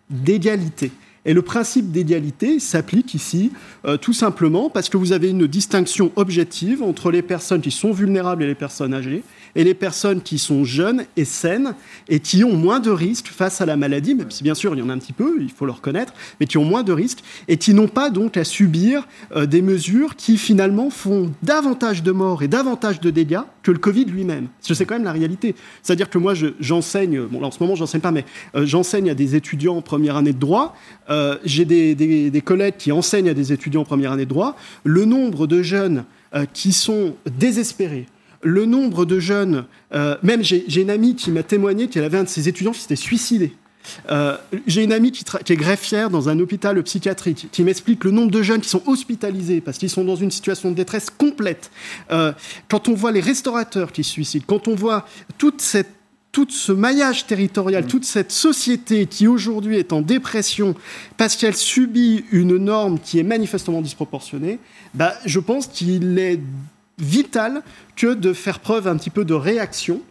d'égalité. 0.10 0.92
Et 1.26 1.34
le 1.34 1.42
principe 1.42 1.92
d'égalité 1.92 2.60
s'applique 2.60 3.14
ici 3.14 3.52
euh, 3.86 3.98
tout 3.98 4.14
simplement 4.14 4.70
parce 4.70 4.90
que 4.90 4.98
vous 4.98 5.12
avez 5.12 5.30
une 5.30 5.48
distinction 5.48 6.12
objective 6.16 6.84
entre 6.84 7.12
les 7.12 7.22
personnes 7.22 7.62
qui 7.62 7.72
sont 7.72 7.92
vulnérables 7.92 8.44
et 8.44 8.48
les 8.48 8.56
personnes 8.56 8.94
âgées, 8.94 9.24
et 9.56 9.64
les 9.64 9.74
personnes 9.74 10.22
qui 10.22 10.38
sont 10.38 10.64
jeunes 10.64 11.06
et 11.18 11.26
saines 11.26 11.76
et 12.10 12.20
qui 12.20 12.44
ont 12.44 12.56
moins 12.56 12.80
de 12.80 12.92
risques 12.92 13.28
face 13.28 13.62
à 13.62 13.66
la 13.66 13.78
maladie, 13.78 14.14
même 14.14 14.32
si 14.32 14.44
bien 14.44 14.54
sûr 14.54 14.76
il 14.76 14.80
y 14.80 14.82
en 14.82 14.90
a 14.90 14.94
un 14.94 15.00
petit 15.00 15.14
peu, 15.14 15.38
il 15.40 15.50
faut 15.50 15.66
le 15.66 15.72
reconnaître, 15.72 16.14
mais 16.40 16.46
qui 16.46 16.58
ont 16.58 16.66
moins 16.66 16.84
de 16.84 16.92
risques 16.92 17.24
et 17.48 17.58
qui 17.58 17.74
n'ont 17.74 17.88
pas 17.88 18.10
donc 18.10 18.38
à 18.38 18.44
subir 18.44 19.08
euh, 19.36 19.46
des 19.46 19.62
mesures 19.62 20.16
qui 20.16 20.38
finalement 20.38 20.90
font 20.90 21.32
davantage 21.42 22.04
de 22.04 22.12
morts 22.12 22.44
et 22.44 22.48
davantage 22.48 23.00
de 23.00 23.10
dégâts 23.10 23.42
que 23.66 23.72
le 23.72 23.80
Covid 23.80 24.06
lui-même. 24.06 24.48
C'est 24.62 24.86
quand 24.86 24.94
même 24.94 25.04
la 25.04 25.12
réalité. 25.12 25.56
C'est-à-dire 25.82 26.12
que 26.12 26.20
moi 26.20 26.34
j'enseigne, 26.60 27.22
bon 27.22 27.44
en 27.44 27.50
ce 27.50 27.58
moment 27.60 27.74
j'enseigne 27.74 28.02
pas, 28.02 28.12
mais 28.12 28.24
euh, 28.56 28.64
j'enseigne 28.64 29.10
à 29.10 29.16
des 29.16 29.36
étudiants 29.36 29.78
en 29.78 29.82
première 29.82 30.18
année 30.18 30.34
de 30.34 30.40
droit, 30.40 30.76
euh, 31.10 31.38
j'ai 31.44 31.66
des, 31.66 32.42
collègues 32.46 32.76
qui 32.78 32.92
enseignent 32.92 33.30
à 33.30 33.34
des 33.34 33.52
étudiants 33.52 33.82
en 33.82 33.86
première 33.86 34.12
année 34.12 34.26
de 34.26 34.30
droit, 34.30 34.56
le 34.84 35.06
nombre 35.06 35.48
de 35.48 35.64
jeunes 35.64 36.06
qui 36.54 36.74
sont 36.74 37.16
désespérés, 37.40 38.08
le 38.44 38.66
nombre 38.66 39.06
de 39.06 39.20
jeunes, 39.20 39.66
euh, 39.94 40.16
même 40.22 40.44
j'ai 40.44 40.82
une 40.82 40.92
amie 40.92 41.16
qui 41.16 41.32
m'a 41.32 41.42
témoigné 41.42 41.88
qu'elle 41.88 42.04
avait 42.04 42.20
un 42.20 42.24
de 42.24 42.30
ses 42.30 42.48
étudiants 42.48 42.72
qui 42.72 42.82
s'était 42.82 42.96
suicidé. 42.96 43.54
Euh, 44.10 44.38
j'ai 44.68 44.84
une 44.84 44.94
amie 44.94 45.12
qui, 45.12 45.24
est 45.24 45.56
greffière 45.56 46.10
dans 46.10 46.30
un 46.30 46.40
hôpital 46.40 46.82
psychiatrique 46.84 47.48
qui 47.52 47.64
m'explique 47.64 48.04
le 48.04 48.12
nombre 48.12 48.32
de 48.32 48.42
jeunes 48.42 48.62
qui 48.62 48.70
sont 48.70 48.84
hospitalisés 48.86 49.62
parce 49.62 49.78
qu'ils 49.78 49.90
sont 49.90 50.04
dans 50.04 50.16
une 50.16 50.32
situation 50.32 50.72
de 50.72 50.76
détresse 50.76 51.10
complète. 51.10 51.72
Euh, 52.12 52.34
quand 52.70 52.88
on 52.88 52.94
voit 52.94 53.12
les 53.12 53.22
restaurateurs 53.22 53.92
qui 53.92 54.04
se 54.04 54.12
suicident, 54.12 54.46
quand 54.48 54.68
on 54.68 54.76
voit 54.76 55.08
toute 55.38 55.62
cette 55.62 55.90
tout 56.32 56.48
ce 56.50 56.74
maillage 56.74 57.28
territorial, 57.28 57.86
mmh. 57.86 57.88
toute 57.88 58.04
cette 58.04 58.34
société 58.34 59.06
qui 59.06 59.26
aujourd'hui 59.26 59.78
est 59.78 59.94
en 59.94 60.02
dépression 60.02 60.76
parce 61.16 61.38
qu'elle 61.38 61.56
subit 61.56 62.26
une 62.30 62.58
norme 62.58 63.00
qui 63.00 63.20
est 63.20 63.24
manifestement 63.24 63.82
disproportionnée, 63.82 64.60
bah, 64.94 65.14
je 65.26 65.40
pense 65.40 65.68
qu'il 65.68 66.20
est 66.20 66.42
vital 66.98 67.64
que 67.96 68.14
de 68.14 68.34
faire 68.34 68.60
preuve 68.60 68.90
un 68.90 68.98
petit 68.98 69.10
peu 69.10 69.24
de 69.24 69.34
réaction 69.34 70.02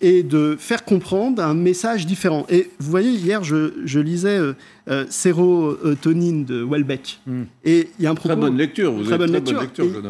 et 0.00 0.22
de 0.22 0.56
faire 0.58 0.84
comprendre 0.84 1.42
un 1.42 1.54
message 1.54 2.06
différent. 2.06 2.46
Et 2.48 2.70
vous 2.78 2.90
voyez, 2.90 3.10
hier, 3.10 3.42
je, 3.42 3.98
lisais 3.98 4.38
euh, 4.38 4.54
euh, 4.88 5.04
Sérotonine 5.08 6.44
de 6.44 6.62
Welbeck. 6.62 7.20
Hmm. 7.26 7.44
Et 7.64 7.90
il 7.98 8.04
y 8.04 8.06
a 8.06 8.10
un 8.10 8.14
Très 8.14 8.36
bonne 8.36 8.56
lecture, 8.56 8.92
vous 8.92 9.04
très 9.04 9.18
bonne 9.18 9.32
lecture. 9.32 9.62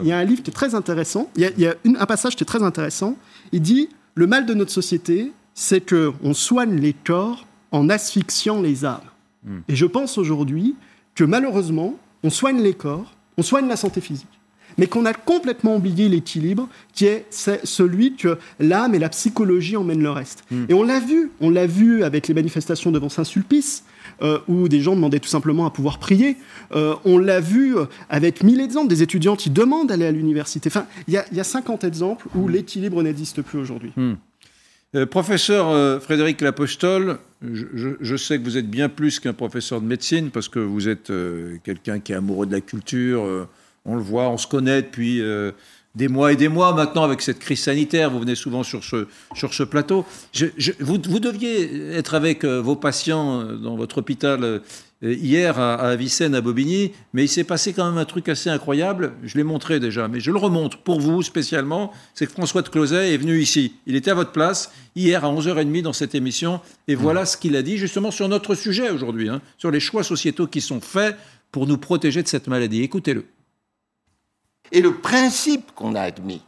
Il 0.03 0.09
y 0.09 0.13
a 0.13 0.19
un 0.19 0.25
livre 0.25 0.43
qui 0.43 0.51
est 0.51 0.55
très 0.55 0.75
intéressant. 0.75 1.31
Il 1.37 1.51
y 1.57 1.67
a, 1.67 1.75
un 1.85 2.07
passage 2.07 2.37
qui 2.37 2.45
est 2.45 2.47
très 2.47 2.63
intéressant. 2.63 3.17
Il 3.53 3.63
dit 3.63 3.89
Le 4.15 4.27
mal 4.27 4.47
de 4.47 4.55
notre 4.55 4.73
société, 4.73 5.33
c'est 5.55 5.89
qu'on 5.89 6.35
soigne 6.35 6.77
les 6.77 6.93
corps 6.93 7.47
en 7.71 7.89
asphyxiant 7.89 8.61
les 8.61 8.85
âmes. 8.85 9.01
Hmm. 9.45 9.61
Et 9.69 9.77
je 9.77 9.87
pense 9.87 10.19
aujourd'hui 10.19 10.75
que 11.15 11.25
malheureusement, 11.25 11.99
on 12.23 12.31
soigne 12.31 12.61
les 12.61 12.75
corps, 12.75 13.15
on 13.37 13.43
soigne 13.43 13.69
la 13.69 13.77
santé 13.77 14.01
physique 14.01 14.38
mais 14.79 14.87
qu'on 14.87 15.05
a 15.05 15.13
complètement 15.13 15.77
oublié 15.77 16.09
l'équilibre 16.09 16.69
qui 16.95 17.07
est, 17.07 17.27
celui 17.31 18.15
que 18.17 18.39
l'âme 18.61 18.95
et 18.95 18.99
la 18.99 19.09
psychologie 19.09 19.77
emmènent 19.77 20.03
le 20.03 20.11
reste. 20.11 20.45
Hmm. 20.51 20.65
Et 20.69 20.75
on 20.75 20.83
l'a 20.83 21.01
vu, 21.01 21.31
on 21.41 21.51
l'a 21.51 21.67
vu 21.67 22.05
avec 22.05 22.29
les 22.29 22.35
manifestations 22.35 22.91
devant 22.91 23.09
Saint-Sulpice, 23.09 23.85
euh, 24.23 24.39
où 24.49 24.69
des 24.69 24.81
gens 24.81 24.95
demandaient 24.95 25.21
tout 25.21 25.29
simplement 25.29 25.67
à 25.67 25.71
pouvoir 25.71 25.99
prier. 25.99 26.37
Euh, 26.75 26.95
on 27.05 27.19
l'a 27.19 27.41
vu 27.41 27.77
avec 28.09 28.43
mille 28.43 28.61
exemples, 28.61 28.89
des 28.89 29.03
étudiants 29.03 29.37
qui 29.37 29.51
demandent 29.51 29.89
d'aller 29.89 30.07
à 30.07 30.13
l'université. 30.13 30.69
Enfin, 30.69 30.87
il 31.07 31.15
y, 31.15 31.41
a 31.41 31.45
50 31.45 31.85
exemples 31.85 32.27
où 32.35 32.49
hmm. 32.49 32.51
l'équilibre 32.51 33.03
n'existe 33.03 33.43
plus 33.43 33.59
aujourd'hui. 33.59 33.93
Hmm. 33.97 34.15
Euh, 34.95 35.05
professeur 35.05 36.01
Frédéric 36.01 36.41
Lapostole, 36.41 37.19
je, 37.43 37.91
je, 38.01 38.17
sais 38.17 38.39
que 38.39 38.45
vous 38.45 38.57
êtes 38.57 38.71
bien 38.71 38.89
plus 38.89 39.21
qu'un 39.21 39.35
professeur 39.35 39.83
de 39.83 39.87
médecine 39.87 40.31
parce 40.31 40.49
que 40.49 40.61
vous 40.61 40.89
êtes 40.89 41.13
quelqu'un 41.63 42.01
qui 42.01 42.13
est 42.13 42.17
amoureux 42.17 42.47
de 42.47 42.53
la 42.53 42.63
culture, 42.63 43.47
on 43.89 43.97
le 43.97 44.03
voit, 44.03 44.29
on 44.29 44.37
se 44.37 44.47
connaît 44.47 44.83
depuis 44.83 45.21
euh, 45.23 45.53
des 45.95 46.09
mois 46.09 46.33
et 46.33 46.37
des 46.37 46.49
mois 46.49 46.75
maintenant 46.75 47.03
avec 47.05 47.23
cette 47.23 47.39
crise 47.39 47.61
sanitaire. 47.61 48.11
Vous 48.11 48.21
venez 48.21 48.35
souvent 48.35 48.63
sur 48.63 48.85
ce, 48.85 49.09
sur 49.35 49.55
ce 49.55 49.63
plateau. 49.63 50.05
vous, 50.81 50.99
deviez 50.99 51.93
être 51.93 52.15
avec 52.15 52.45
euh, 52.45 52.61
vos 52.61 52.77
patients 52.77 53.41
euh, 53.41 53.57
dans 53.57 53.77
votre 53.77 53.99
hôpital 53.99 54.61
hier 55.01 55.61
à, 55.61 55.75
à 55.77 55.91
Avicenne, 55.91 56.35
à 56.35 56.41
Bobigny, 56.41 56.91
mais 57.13 57.25
il 57.25 57.29
s'est 57.29 57.45
passé 57.45 57.73
quand 57.73 57.89
même 57.89 57.99
un 57.99 58.05
truc 58.05 58.29
assez 58.29 58.51
incroyable. 58.51 59.13
Je 59.23 59.39
l'ai 59.39 59.45
montré 59.45 59.79
déjà, 59.79 60.09
mais 60.09 60.19
je 60.19 60.33
le 60.33 60.39
remonte 60.39 60.77
pour 60.77 61.01
vous 61.01 61.23
spécialement. 61.23 61.93
C'est 62.15 62.27
que 62.27 62.33
François 62.33 62.63
de 62.63 62.69
Closet 62.69 63.15
est 63.15 63.17
venu 63.17 63.39
ici. 63.39 63.75
Il 63.87 63.95
était 63.95 64.11
à 64.11 64.15
votre 64.15 64.33
place 64.33 64.73
hier 64.97 65.25
à 65.25 65.33
11h30 65.33 65.83
dans 65.83 65.93
cette 65.93 66.17
émission, 66.17 66.61
et 66.89 66.97
mmh. 66.97 66.99
voilà 66.99 67.27
ce 67.27 67.37
qu'il 67.37 67.55
a 67.55 67.63
dit 67.63 67.79
justement 67.79 68.11
sur 68.11 68.29
notre 68.29 68.57
sujet 68.57 68.91
aujourd'hui, 68.91 69.29
hein, 69.29 69.41
sur 69.57 69.71
les 69.71 69.81
choix 69.81 70.03
sociétaux 70.03 70.49
qui 70.49 70.61
sont 70.61 70.81
faits 70.81 71.17
pour 71.53 71.69
nous 71.69 71.79
protéger 71.79 72.23
de 72.25 72.29
cette 72.29 72.49
maladie. 72.49 72.83
Écoutez-le. 72.83 73.25
Et 74.73 74.81
le 74.81 74.95
principe 74.95 75.75
qu'on 75.75 75.95
a 75.95 76.03
admis, 76.03 76.43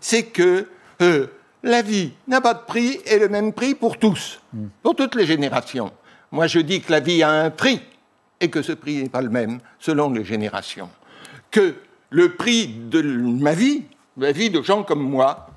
c'est 0.00 0.24
que 0.24 0.68
euh, 1.02 1.26
la 1.62 1.82
vie 1.82 2.12
n'a 2.26 2.40
pas 2.40 2.54
de 2.54 2.64
prix 2.66 3.00
et 3.06 3.18
le 3.18 3.28
même 3.28 3.52
prix 3.52 3.74
pour 3.74 3.98
tous, 3.98 4.40
hmm. 4.52 4.66
pour 4.82 4.96
toutes 4.96 5.14
les 5.14 5.26
générations. 5.26 5.92
Moi, 6.32 6.46
je 6.46 6.60
dis 6.60 6.80
que 6.80 6.92
la 6.92 7.00
vie 7.00 7.22
a 7.22 7.30
un 7.30 7.50
prix 7.50 7.80
et 8.40 8.50
que 8.50 8.62
ce 8.62 8.72
prix 8.72 9.02
n'est 9.02 9.08
pas 9.08 9.22
le 9.22 9.30
même 9.30 9.60
selon 9.78 10.10
les 10.10 10.24
générations. 10.24 10.90
Que 11.50 11.74
le 12.10 12.34
prix 12.34 12.68
de 12.68 13.02
ma 13.02 13.52
vie, 13.52 13.84
la 14.16 14.32
vie 14.32 14.50
de 14.50 14.62
gens 14.62 14.82
comme 14.82 15.02
moi, 15.02 15.48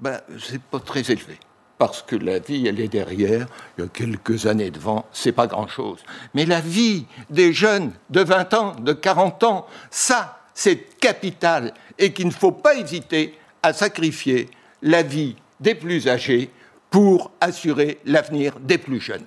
ben, 0.00 0.20
c'est 0.38 0.62
pas 0.62 0.80
très 0.80 1.00
élevé. 1.10 1.38
Parce 1.78 2.02
que 2.02 2.16
la 2.16 2.40
vie, 2.40 2.66
elle 2.66 2.80
est 2.80 2.88
derrière, 2.88 3.46
il 3.76 3.84
y 3.84 3.86
a 3.86 3.88
quelques 3.88 4.46
années 4.46 4.70
devant, 4.70 5.06
c'est 5.12 5.32
pas 5.32 5.46
grand-chose. 5.46 6.00
Mais 6.34 6.44
la 6.44 6.60
vie 6.60 7.06
des 7.30 7.52
jeunes 7.52 7.92
de 8.10 8.20
20 8.20 8.54
ans, 8.54 8.76
de 8.80 8.92
40 8.92 9.44
ans, 9.44 9.66
ça, 9.90 10.37
c'est 10.58 10.98
capital 10.98 11.72
et 12.00 12.12
qu'il 12.12 12.26
ne 12.26 12.32
faut 12.32 12.50
pas 12.50 12.74
hésiter 12.74 13.34
à 13.62 13.72
sacrifier 13.72 14.48
la 14.82 15.04
vie 15.04 15.36
des 15.60 15.76
plus 15.76 16.08
âgés 16.08 16.50
pour 16.90 17.30
assurer 17.40 17.98
l'avenir 18.04 18.58
des 18.58 18.76
plus 18.76 18.98
jeunes. 18.98 19.24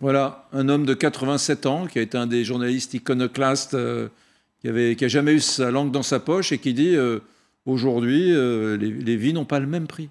Voilà, 0.00 0.48
un 0.52 0.68
homme 0.68 0.84
de 0.84 0.94
87 0.94 1.66
ans 1.66 1.86
qui 1.86 2.00
a 2.00 2.02
été 2.02 2.18
un 2.18 2.26
des 2.26 2.42
journalistes 2.42 2.92
iconoclastes, 2.92 3.74
euh, 3.74 4.08
qui, 4.60 4.68
avait, 4.68 4.96
qui 4.96 5.04
a 5.04 5.08
jamais 5.08 5.34
eu 5.34 5.40
sa 5.40 5.70
langue 5.70 5.92
dans 5.92 6.02
sa 6.02 6.18
poche 6.18 6.50
et 6.50 6.58
qui 6.58 6.74
dit 6.74 6.96
euh, 6.96 7.20
aujourd'hui, 7.64 8.32
euh, 8.32 8.76
les 8.76 9.16
vies 9.16 9.32
n'ont 9.32 9.44
pas 9.44 9.60
le 9.60 9.68
même 9.68 9.86
prix. 9.86 10.10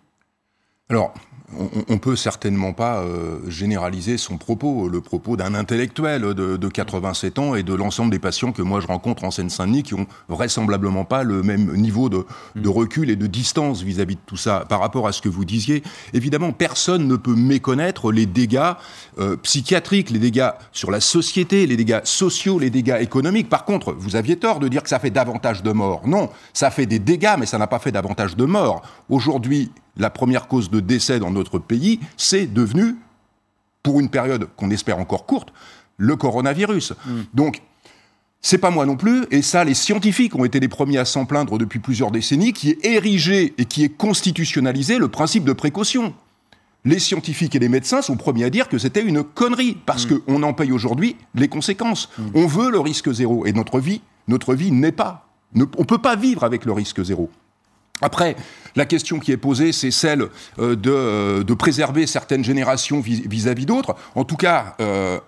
Alors, 0.92 1.14
on 1.58 1.94
ne 1.94 1.98
peut 1.98 2.18
certainement 2.18 2.74
pas 2.74 3.02
euh, 3.02 3.40
généraliser 3.50 4.18
son 4.18 4.38
propos, 4.38 4.90
le 4.90 5.00
propos 5.00 5.38
d'un 5.38 5.54
intellectuel 5.54 6.22
de, 6.22 6.58
de, 6.58 6.68
87 6.68 7.40
ans 7.40 7.56
et 7.56 7.64
de 7.64 7.74
l'ensemble 7.74 8.12
des 8.12 8.20
patients 8.20 8.52
que 8.52 8.62
moi 8.62 8.82
je 8.82 8.88
rencontre 8.88 9.24
en 9.24 9.32
Seine-Saint-Denis 9.32 9.84
qui 9.84 9.94
ont 9.94 10.06
vraisemblablement 10.28 11.06
pas 11.06 11.24
le 11.24 11.44
même 11.44 11.74
niveau 11.76 12.10
de, 12.10 12.26
de 12.56 12.70
recul 12.70 13.10
et 13.10 13.16
de 13.16 13.28
distance 13.28 13.84
vis-à-vis 13.84 14.16
-vis 14.16 14.18
de 14.18 14.26
tout 14.26 14.38
ça. 14.38 14.66
Par 14.68 14.82
rapport 14.82 15.08
à 15.08 15.14
ce 15.14 15.22
que 15.22 15.30
vous 15.30 15.46
disiez, 15.46 15.82
évidemment, 16.14 16.52
personne 16.52 17.08
ne 17.08 17.16
peut 17.16 17.36
méconnaître 17.36 18.12
les 18.12 18.26
dégâts 18.26 18.74
euh, 19.20 19.38
psychiatriques, 19.38 20.10
les 20.10 20.20
dégâts 20.20 20.52
sur 20.72 20.92
la 20.92 21.00
société, 21.00 21.68
les 21.68 21.78
dégâts 21.78 22.02
sociaux, 22.04 22.60
les 22.60 22.70
dégâts 22.70 22.98
économiques. 23.00 23.50
Par 23.50 23.64
contre, 23.64 23.94
vous 23.94 24.18
aviez 24.18 24.38
tort 24.38 24.60
de 24.60 24.68
dire 24.68 24.84
que 24.84 24.90
ça 24.90 25.00
fait 25.00 25.12
davantage 25.12 25.64
de 25.64 25.72
morts. 25.72 26.08
Non, 26.08 26.30
ça 26.54 26.70
fait 26.72 26.86
des 26.86 27.00
dégâts, 27.00 27.36
mais 27.40 27.46
ça 27.46 27.58
n'a 27.58 27.68
pas 27.68 27.80
fait 27.80 27.92
davantage 27.92 28.36
de 28.36 28.46
morts. 28.46 28.82
Aujourd'hui, 29.10 29.72
la 29.98 30.10
première 30.10 30.48
cause 30.48 30.70
de 30.70 30.80
décès 30.80 31.20
dans 31.20 31.32
notre 31.32 31.60
pays, 31.60 32.00
c'est 32.18 32.52
devenu, 32.52 32.96
pour 33.84 34.00
une 34.00 34.10
période 34.10 34.48
qu'on 34.56 34.70
espère 34.70 35.00
encore 35.00 35.26
courte, 35.26 35.54
le 35.98 36.16
coronavirus. 36.16 36.94
Mmh. 36.94 37.12
Donc, 37.34 37.62
c'est 38.42 38.58
pas 38.58 38.72
moi 38.72 38.86
non 38.86 38.96
plus, 38.96 39.26
et 39.30 39.42
ça, 39.42 39.64
les 39.64 39.76
scientifiques 39.76 40.36
ont 40.36 40.46
été 40.46 40.60
les 40.60 40.68
premiers 40.68 40.98
à 40.98 41.06
s'en 41.06 41.26
plaindre 41.26 41.58
depuis 41.58 41.80
plusieurs 41.80 42.12
décennies, 42.12 42.54
qui 42.54 42.72
est 42.72 42.86
érigé 42.86 43.54
et 43.58 43.66
qui 43.66 43.84
est 43.84 43.90
constitutionnalisé 43.96 44.98
le 44.98 45.10
principe 45.10 45.44
de 45.44 45.54
précaution. 45.54 46.14
Les 46.84 46.98
scientifiques 46.98 47.56
et 47.56 47.60
les 47.60 47.70
médecins 47.70 48.02
sont 48.02 48.18
premiers 48.18 48.46
à 48.46 48.50
dire 48.50 48.68
que 48.68 48.80
c'était 48.80 49.04
une 49.04 49.24
connerie, 49.24 49.78
parce 49.86 50.10
mmh. 50.10 50.20
qu'on 50.22 50.44
en 50.44 50.54
paye 50.54 50.72
aujourd'hui 50.72 51.16
les 51.36 51.48
conséquences. 51.48 52.10
Mmh. 52.18 52.24
On 52.34 52.48
veut 52.48 52.72
le 52.72 52.80
risque 52.80 53.12
zéro, 53.12 53.46
et 53.46 53.54
notre 53.54 53.80
vie, 53.80 54.02
notre 54.28 54.56
vie 54.56 54.72
n'est 54.72 54.92
pas. 54.92 55.28
On 55.56 55.60
ne 55.60 55.66
peut 55.66 55.98
pas 55.98 56.16
vivre 56.16 56.44
avec 56.44 56.66
le 56.66 56.72
risque 56.72 57.04
zéro. 57.04 57.30
Après, 58.02 58.36
la 58.76 58.86
question 58.86 59.20
qui 59.20 59.32
est 59.32 59.38
posée, 59.38 59.72
c'est 59.72 59.92
celle 59.92 60.28
euh, 60.60 60.76
de, 60.76 60.92
euh, 60.92 61.44
de, 61.44 61.54
préserver 61.54 62.08
certaines 62.08 62.44
générations 62.44 63.00
vis-à-vis 63.02 63.66
d'autres. 63.66 63.96
En 64.16 64.24
tout 64.24 64.38
cas, 64.38 64.76
euh, 64.80 65.20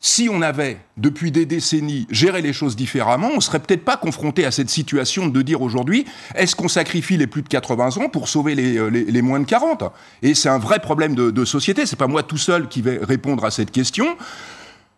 si 0.00 0.28
on 0.30 0.42
avait, 0.42 0.78
depuis 0.96 1.30
des 1.30 1.46
décennies, 1.46 2.06
géré 2.10 2.42
les 2.42 2.52
choses 2.52 2.74
différemment, 2.74 3.30
on 3.34 3.40
serait 3.40 3.60
peut-être 3.60 3.84
pas 3.84 3.96
confronté 3.96 4.44
à 4.44 4.50
cette 4.50 4.70
situation 4.70 5.28
de 5.28 5.42
dire 5.42 5.62
aujourd'hui, 5.62 6.06
est-ce 6.34 6.56
qu'on 6.56 6.68
sacrifie 6.68 7.16
les 7.16 7.28
plus 7.28 7.42
de 7.42 7.48
80 7.48 7.98
ans 7.98 8.08
pour 8.08 8.28
sauver 8.28 8.54
les 8.56 9.22
moins 9.22 9.38
de 9.38 9.44
40 9.44 9.84
Et 10.22 10.34
c'est 10.34 10.48
un 10.48 10.58
vrai 10.58 10.80
problème 10.80 11.14
de, 11.14 11.30
de 11.30 11.44
société. 11.44 11.86
C'est 11.86 11.96
pas 11.96 12.08
moi 12.08 12.24
tout 12.24 12.38
seul 12.38 12.68
qui 12.68 12.82
vais 12.82 12.98
répondre 13.00 13.44
à 13.44 13.52
cette 13.52 13.70
question. 13.70 14.16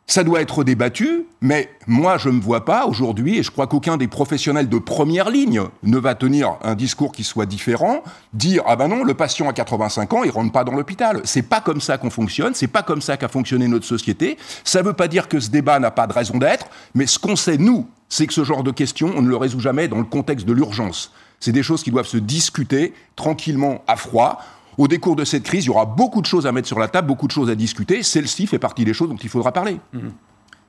Ça 0.07 0.23
doit 0.23 0.43
être 0.43 0.65
débattu, 0.65 1.25
mais 1.41 1.71
moi 1.87 2.19
je 2.19 2.29
ne 2.29 2.35
me 2.35 2.41
vois 2.41 2.67
pas 2.67 2.87
aujourd'hui, 2.87 3.39
et 3.39 3.43
je 3.43 3.51
crois 3.51 3.67
qu'aucun 3.67 3.97
des 3.97 4.07
professionnels 4.07 4.69
de 4.69 4.79
première 4.79 5.31
ligne 5.31 5.63
ne 5.83 5.99
va 5.99 6.15
tenir 6.15 6.59
un 6.63 6.75
discours 6.75 7.11
qui 7.11 7.25
soit 7.25 7.47
différent, 7.47 8.03
dire 8.35 8.63
ah 8.67 8.77
ben 8.77 8.89
non, 8.89 9.03
le 9.03 9.15
patient 9.15 9.49
à 9.49 9.55
85 9.55 10.13
ans, 10.13 10.23
il 10.23 10.31
rentre 10.31 10.53
pas 10.53 10.63
dans 10.63 10.75
l'hôpital. 10.75 11.23
C'est 11.25 11.43
pas 11.43 11.63
comme 11.63 11.81
ça 11.81 11.97
qu'on 11.97 12.11
fonctionne, 12.11 12.53
c'est 12.55 12.67
pas 12.67 12.83
comme 12.83 13.01
ça 13.01 13.17
qu'a 13.17 13.29
fonctionné 13.29 13.67
notre 13.67 13.87
société. 13.87 14.37
Ça 14.63 14.83
veut 14.83 14.93
pas 14.93 15.09
dire 15.09 15.27
que 15.27 15.41
ce 15.41 15.49
débat 15.49 15.79
n'a 15.79 15.91
pas 15.91 16.07
de 16.07 16.13
raison 16.13 16.37
d'être, 16.37 16.67
mais 16.95 17.07
ce 17.07 17.19
qu'on 17.19 17.37
sait 17.37 17.57
nous, 17.57 17.87
c'est 18.11 18.27
que 18.27 18.35
ce 18.35 18.45
genre 18.45 18.63
de 18.63 18.73
questions, 18.73 19.11
on 19.17 19.23
ne 19.23 19.29
le 19.29 19.37
résout 19.37 19.61
jamais 19.61 19.89
dans 19.89 19.99
le 19.99 20.05
contexte 20.05 20.47
de 20.47 20.53
l'urgence. 20.53 21.13
C'est 21.41 21.53
des 21.53 21.63
choses 21.63 21.83
qui 21.83 21.91
doivent 21.91 22.07
se 22.07 22.19
discuter 22.19 22.93
tranquillement 23.17 23.83
à 23.87 23.97
froid 23.97 24.41
au 24.79 24.89
décours 24.89 25.17
de 25.17 25.25
cette 25.25 25.43
crise, 25.43 25.65
il 25.65 25.69
y 25.69 25.71
aura 25.71 25.87
beaucoup 25.87 26.21
de 26.21 26.27
choses 26.27 26.47
à 26.47 26.53
mettre 26.53 26.69
sur 26.69 26.79
la 26.79 26.89
table, 26.89 27.09
beaucoup 27.09 27.27
de 27.27 27.33
choses 27.33 27.51
à 27.51 27.55
discuter. 27.55 28.03
Celle-ci 28.03 28.47
fait 28.47 28.59
partie 28.59 28.85
des 28.85 28.95
choses 28.95 29.09
dont 29.09 29.17
il 29.17 29.29
faudra 29.29 29.53
parler. 29.53 29.79
Mmh. 29.93 30.09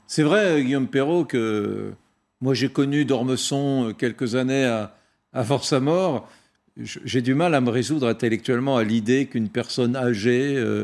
C'est 0.07 0.23
vrai, 0.23 0.63
Guillaume 0.63 0.87
Perrault, 0.87 1.25
que 1.25 1.93
moi 2.41 2.53
j'ai 2.53 2.69
connu 2.69 3.05
d'Ormesson 3.05 3.93
quelques 3.97 4.35
années 4.35 4.85
avant 5.33 5.59
sa 5.59 5.79
mort. 5.79 6.29
J'ai 6.77 7.21
du 7.21 7.35
mal 7.35 7.55
à 7.55 7.61
me 7.61 7.69
résoudre 7.69 8.07
intellectuellement 8.07 8.77
à 8.77 8.83
l'idée 8.83 9.27
qu'une 9.27 9.49
personne 9.49 9.95
âgée 9.95 10.55
euh, 10.57 10.83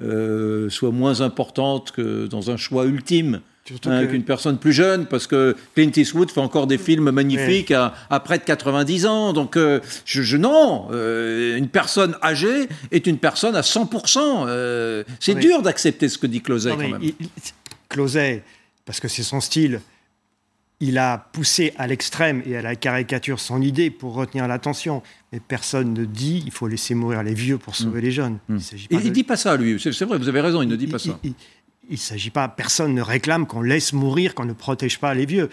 euh, 0.00 0.70
soit 0.70 0.92
moins 0.92 1.20
importante 1.20 1.90
que 1.90 2.26
dans 2.26 2.50
un 2.50 2.56
choix 2.56 2.86
ultime 2.86 3.40
Hein, 3.86 4.06
qu'une 4.06 4.24
personne 4.24 4.58
plus 4.58 4.72
jeune, 4.72 5.06
parce 5.06 5.28
que 5.28 5.56
Clint 5.76 5.92
Eastwood 5.94 6.32
fait 6.32 6.40
encore 6.40 6.66
des 6.66 6.78
films 6.78 7.12
magnifiques 7.12 7.68
oui. 7.70 7.76
à, 7.76 7.94
à, 8.10 8.18
près 8.18 8.38
de 8.38 8.42
90 8.42 9.06
ans. 9.06 9.32
Donc, 9.32 9.56
euh, 9.56 9.78
je, 10.04 10.22
je, 10.22 10.36
non, 10.36 10.88
euh, 10.90 11.56
une 11.56 11.68
personne 11.68 12.16
âgée 12.24 12.68
est 12.90 13.06
une 13.06 13.18
personne 13.18 13.54
à 13.54 13.60
100%. 13.60 14.18
Euh, 14.48 15.04
c'est 15.20 15.36
dur 15.36 15.62
d'accepter 15.62 16.08
ce 16.08 16.18
que 16.18 16.26
dit 16.26 16.40
Closet, 16.40 16.70
non, 16.70 16.76
quand 16.76 16.88
même. 16.88 16.98
Il, 17.02 17.14
Closet, 17.88 18.42
parce 18.84 18.98
que 18.98 19.06
c'est 19.06 19.22
son 19.22 19.40
style, 19.40 19.80
il 20.80 20.98
a 20.98 21.28
poussé 21.32 21.72
à 21.78 21.86
l'extrême 21.86 22.42
et 22.44 22.56
à 22.56 22.62
la 22.62 22.74
caricature 22.74 23.38
son 23.38 23.62
idée 23.62 23.90
pour 23.90 24.14
retenir 24.14 24.48
l'attention. 24.48 25.04
Mais 25.32 25.38
personne 25.38 25.94
ne 25.94 26.04
dit 26.04 26.42
il 26.44 26.50
faut 26.50 26.66
laisser 26.66 26.94
mourir 26.96 27.22
les 27.22 27.34
vieux 27.34 27.58
pour 27.58 27.76
sauver 27.76 28.00
mmh. 28.00 28.04
les 28.04 28.10
jeunes. 28.10 28.38
Mmh. 28.48 28.58
Il 28.90 28.98
ne 28.98 29.02
de... 29.04 29.08
dit 29.10 29.22
pas 29.22 29.36
ça, 29.36 29.56
lui. 29.56 29.80
C'est 29.80 30.04
vrai, 30.04 30.18
vous 30.18 30.28
avez 30.28 30.40
raison, 30.40 30.60
il 30.60 30.68
ne 30.68 30.74
dit 30.74 30.88
pas 30.88 30.98
ça. 30.98 31.16
Il, 31.88 31.92
ne 31.92 31.96
s'agit 31.96 32.30
pas, 32.30 32.48
personne 32.48 32.94
ne 32.94 33.02
réclame 33.02 33.46
qu'on 33.46 33.62
laisse 33.62 33.92
mourir, 33.92 34.34
qu'on 34.34 34.44
ne 34.44 34.52
protège 34.52 34.98
pas 34.98 35.14
les 35.14 35.26
vieux. 35.26 35.50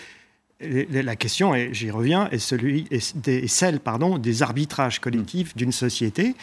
La 0.61 1.15
question, 1.15 1.55
et 1.55 1.73
j'y 1.73 1.89
reviens, 1.89 2.29
est, 2.29 2.39
celui, 2.39 2.85
est, 2.91 3.17
des, 3.17 3.37
est 3.37 3.47
celle 3.47 3.79
pardon, 3.79 4.17
des 4.17 4.43
arbitrages 4.43 4.99
collectifs 4.99 5.55
d'une 5.55 5.71
société. 5.71 6.35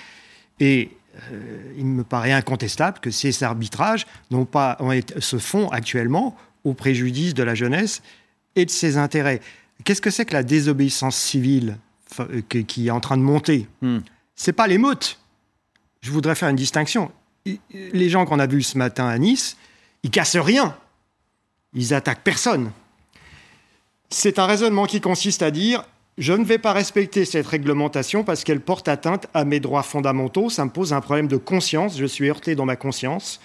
Et 0.58 0.90
euh, 1.32 1.72
il 1.76 1.86
me 1.86 2.04
paraît 2.04 2.32
incontestable 2.32 2.98
que 3.00 3.10
ces 3.10 3.42
arbitrages 3.42 4.06
pas, 4.50 4.76
ont 4.80 4.92
été, 4.92 5.20
se 5.20 5.38
font 5.38 5.68
actuellement 5.68 6.36
au 6.64 6.74
préjudice 6.74 7.34
de 7.34 7.42
la 7.42 7.54
jeunesse 7.54 8.02
et 8.54 8.64
de 8.64 8.70
ses 8.70 8.96
intérêts. 8.96 9.40
Qu'est-ce 9.84 10.00
que 10.00 10.10
c'est 10.10 10.24
que 10.24 10.32
la 10.32 10.42
désobéissance 10.42 11.16
civile 11.16 11.76
qui 12.48 12.86
est 12.86 12.90
en 12.90 13.00
train 13.00 13.16
de 13.16 13.22
monter? 13.22 13.68
Mm. 13.82 13.98
C'est 14.34 14.52
pas 14.52 14.66
l'émeute. 14.66 15.18
Je 16.00 16.10
voudrais 16.10 16.34
faire 16.34 16.48
une 16.48 16.56
distinction. 16.56 17.10
Les 17.70 18.08
gens 18.08 18.24
qu'on 18.26 18.38
a 18.38 18.46
vus 18.46 18.62
ce 18.62 18.78
matin 18.78 19.06
à 19.06 19.18
Nice, 19.18 19.56
ils 20.06 20.10
cassent 20.10 20.36
rien. 20.36 20.76
Ils 21.74 21.92
attaquent 21.92 22.22
personne. 22.22 22.70
C'est 24.08 24.38
un 24.38 24.46
raisonnement 24.46 24.86
qui 24.86 25.00
consiste 25.00 25.42
à 25.42 25.50
dire 25.50 25.82
je 26.16 26.32
ne 26.32 26.44
vais 26.44 26.58
pas 26.58 26.72
respecter 26.72 27.24
cette 27.24 27.48
réglementation 27.48 28.22
parce 28.22 28.44
qu'elle 28.44 28.60
porte 28.60 28.86
atteinte 28.86 29.26
à 29.34 29.44
mes 29.44 29.58
droits 29.58 29.82
fondamentaux, 29.82 30.48
ça 30.48 30.64
me 30.64 30.70
pose 30.70 30.92
un 30.92 31.00
problème 31.00 31.26
de 31.26 31.36
conscience, 31.36 31.98
je 31.98 32.06
suis 32.06 32.30
heurté 32.30 32.54
dans 32.54 32.64
ma 32.64 32.76
conscience, 32.76 33.40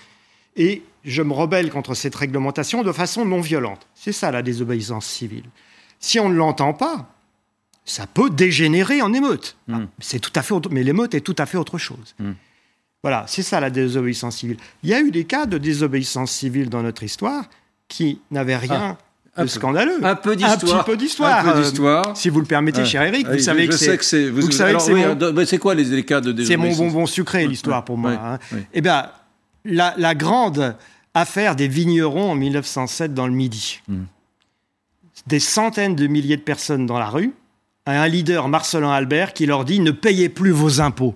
et 0.56 0.84
je 1.04 1.24
me 1.24 1.34
rebelle 1.34 1.72
contre 1.72 1.96
cette 1.96 2.16
réglementation 2.16 2.84
de 2.84 2.92
façon 2.92 3.26
non 3.26 3.42
violente. 3.42 3.88
C'est 3.96 4.14
ça 4.14 4.30
la 4.30 4.44
désobéissance 4.44 5.08
civile. 5.08 5.46
Si 6.00 6.20
on 6.20 6.30
ne 6.30 6.36
l'entend 6.36 6.74
pas, 6.74 7.12
ça 7.86 8.06
peut 8.06 8.30
dégénérer 8.30 9.02
en 9.02 9.14
émeute. 9.14 9.58
Mm. 9.68 9.86
C'est 9.98 10.20
tout 10.20 10.32
à 10.36 10.44
fait 10.44 10.54
autre... 10.54 10.70
mais 10.72 10.84
l'émeute 10.84 11.16
est 11.16 11.22
tout 11.22 11.36
à 11.40 11.48
fait 11.48 11.58
autre 11.58 11.80
chose. 11.80 12.14
Mm. 12.20 12.34
Voilà, 13.04 13.26
c'est 13.28 13.42
ça 13.42 13.60
la 13.60 13.70
désobéissance 13.70 14.38
civile. 14.38 14.58
Il 14.84 14.90
y 14.90 14.94
a 14.94 15.02
eu 15.02 15.10
des 15.10 15.24
cas 15.24 15.46
de 15.46 15.58
désobéissance 15.58 16.32
civile 16.32 16.70
dans 16.70 16.84
notre 16.84 17.04
histoire 17.04 17.46
qui 17.88 18.22
n'avaient 18.30 18.58
rien 18.58 18.98
ah, 19.36 19.44
de 19.44 19.48
scandaleux. 19.48 20.04
Un 20.04 20.16
peu 20.16 20.36
d'histoire. 20.36 20.82
Un 20.82 20.84
petit 20.84 20.92
peu 20.92 20.98
d'histoire. 20.98 21.48
Euh, 21.48 22.14
si 22.14 22.30
vous 22.30 22.40
le 22.40 22.46
permettez, 22.46 22.86
cher 22.86 23.02
Eric, 23.02 23.28
vous 23.28 23.40
savez 23.40 23.66
je 23.66 23.72
que 23.72 23.78
sais 23.78 23.98
que 23.98 24.06
c'est. 24.06 24.30
Vous, 24.30 24.42
vous 24.42 24.52
savez 24.52 24.72
alors, 24.72 24.86
que 24.86 24.94
c'est 24.94 25.34
oui, 25.34 25.48
C'est 25.48 25.58
quoi 25.58 25.74
les, 25.74 25.86
les, 25.86 26.04
cas 26.04 26.22
de 26.22 26.32
désobéissance 26.32 26.76
C'est 26.76 26.84
mon 26.84 26.90
bonbon 26.92 27.06
sucré, 27.08 27.48
l'histoire, 27.48 27.84
pour 27.84 27.98
moi. 27.98 28.12
Hein. 28.12 28.40
Eh 28.74 28.82
bien, 28.82 29.08
la, 29.66 29.96
la, 29.98 30.14
grande 30.14 30.76
affaire 31.14 31.56
des 31.56 31.68
vignerons 31.68 32.32
en 32.32 32.36
1907 32.36 33.14
dans 33.14 33.26
le 33.26 33.34
Midi. 33.34 33.82
Hmm. 33.88 34.04
Des 35.28 35.40
centaines 35.40 35.96
de 35.96 36.08
milliers 36.08 36.38
de 36.38 36.42
personnes 36.42 36.86
dans 36.86 37.00
la 37.00 37.08
rue, 37.08 37.34
un 37.86 38.08
leader, 38.08 38.48
Marcelin 38.48 38.92
Albert, 38.92 39.34
qui 39.34 39.46
leur 39.46 39.66
dit 39.66 39.80
ne 39.80 39.92
payez 39.92 40.30
plus 40.30 40.52
vos 40.52 40.82
impôts. 40.82 41.16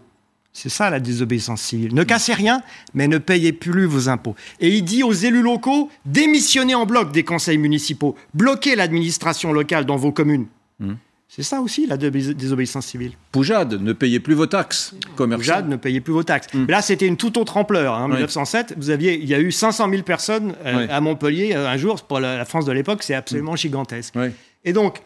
C'est 0.57 0.69
ça 0.69 0.89
la 0.89 1.01
désobéissance 1.01 1.62
civile. 1.62 1.93
Ne 1.93 2.05
cassez 2.05 2.33
rien, 2.33 2.63
mais 2.93 3.09
ne 3.09 3.17
payez 3.17 3.51
plus 3.51 3.85
vos 3.85 4.07
impôts. 4.07 4.35
Et 4.62 4.69
il 4.69 4.85
dit 4.85 5.03
aux 5.03 5.12
élus 5.12 5.41
locaux, 5.41 5.91
démissionnez 6.05 6.74
en 6.74 6.85
bloc 6.85 7.12
des 7.12 7.25
conseils 7.25 7.57
municipaux, 7.57 8.15
bloquez 8.33 8.77
l'administration 8.77 9.51
locale 9.51 9.85
dans 9.85 9.97
vos 9.97 10.13
communes. 10.13 10.45
Mmh. 10.79 10.93
C'est 11.27 11.43
ça 11.43 11.59
aussi 11.59 11.88
la 11.88 11.97
désobéissance 11.97 12.85
civile. 12.85 13.12
Poujade, 13.33 13.81
ne 13.81 13.91
payez 13.91 14.21
plus 14.21 14.33
vos 14.33 14.45
taxes 14.45 14.95
commerciales. 15.17 15.57
Poujade, 15.57 15.69
ne 15.69 15.75
payez 15.75 16.00
plus 16.00 16.13
vos 16.13 16.24
taxes. 16.24 16.47
Mais 16.53 16.71
là, 16.71 16.81
c'était 16.81 17.07
une 17.07 17.17
toute 17.17 17.35
autre 17.35 17.57
ampleur. 17.57 17.93
En 17.93 18.03
hein, 18.03 18.05
oui. 18.05 18.13
1907, 18.13 18.75
vous 18.77 18.91
aviez, 18.91 19.19
il 19.21 19.27
y 19.27 19.33
a 19.33 19.41
eu 19.41 19.51
500 19.51 19.89
000 19.89 20.03
personnes 20.03 20.55
euh, 20.63 20.85
oui. 20.85 20.88
à 20.89 21.01
Montpellier 21.01 21.51
euh, 21.53 21.67
un 21.67 21.75
jour. 21.75 22.01
Pour 22.03 22.21
la, 22.21 22.38
la 22.38 22.45
France 22.45 22.63
de 22.63 22.71
l'époque, 22.71 23.03
c'est 23.03 23.15
absolument 23.15 23.53
mmh. 23.53 23.57
gigantesque. 23.57 24.13
Oui. 24.15 24.27
Et 24.63 24.71
donc, 24.71 25.01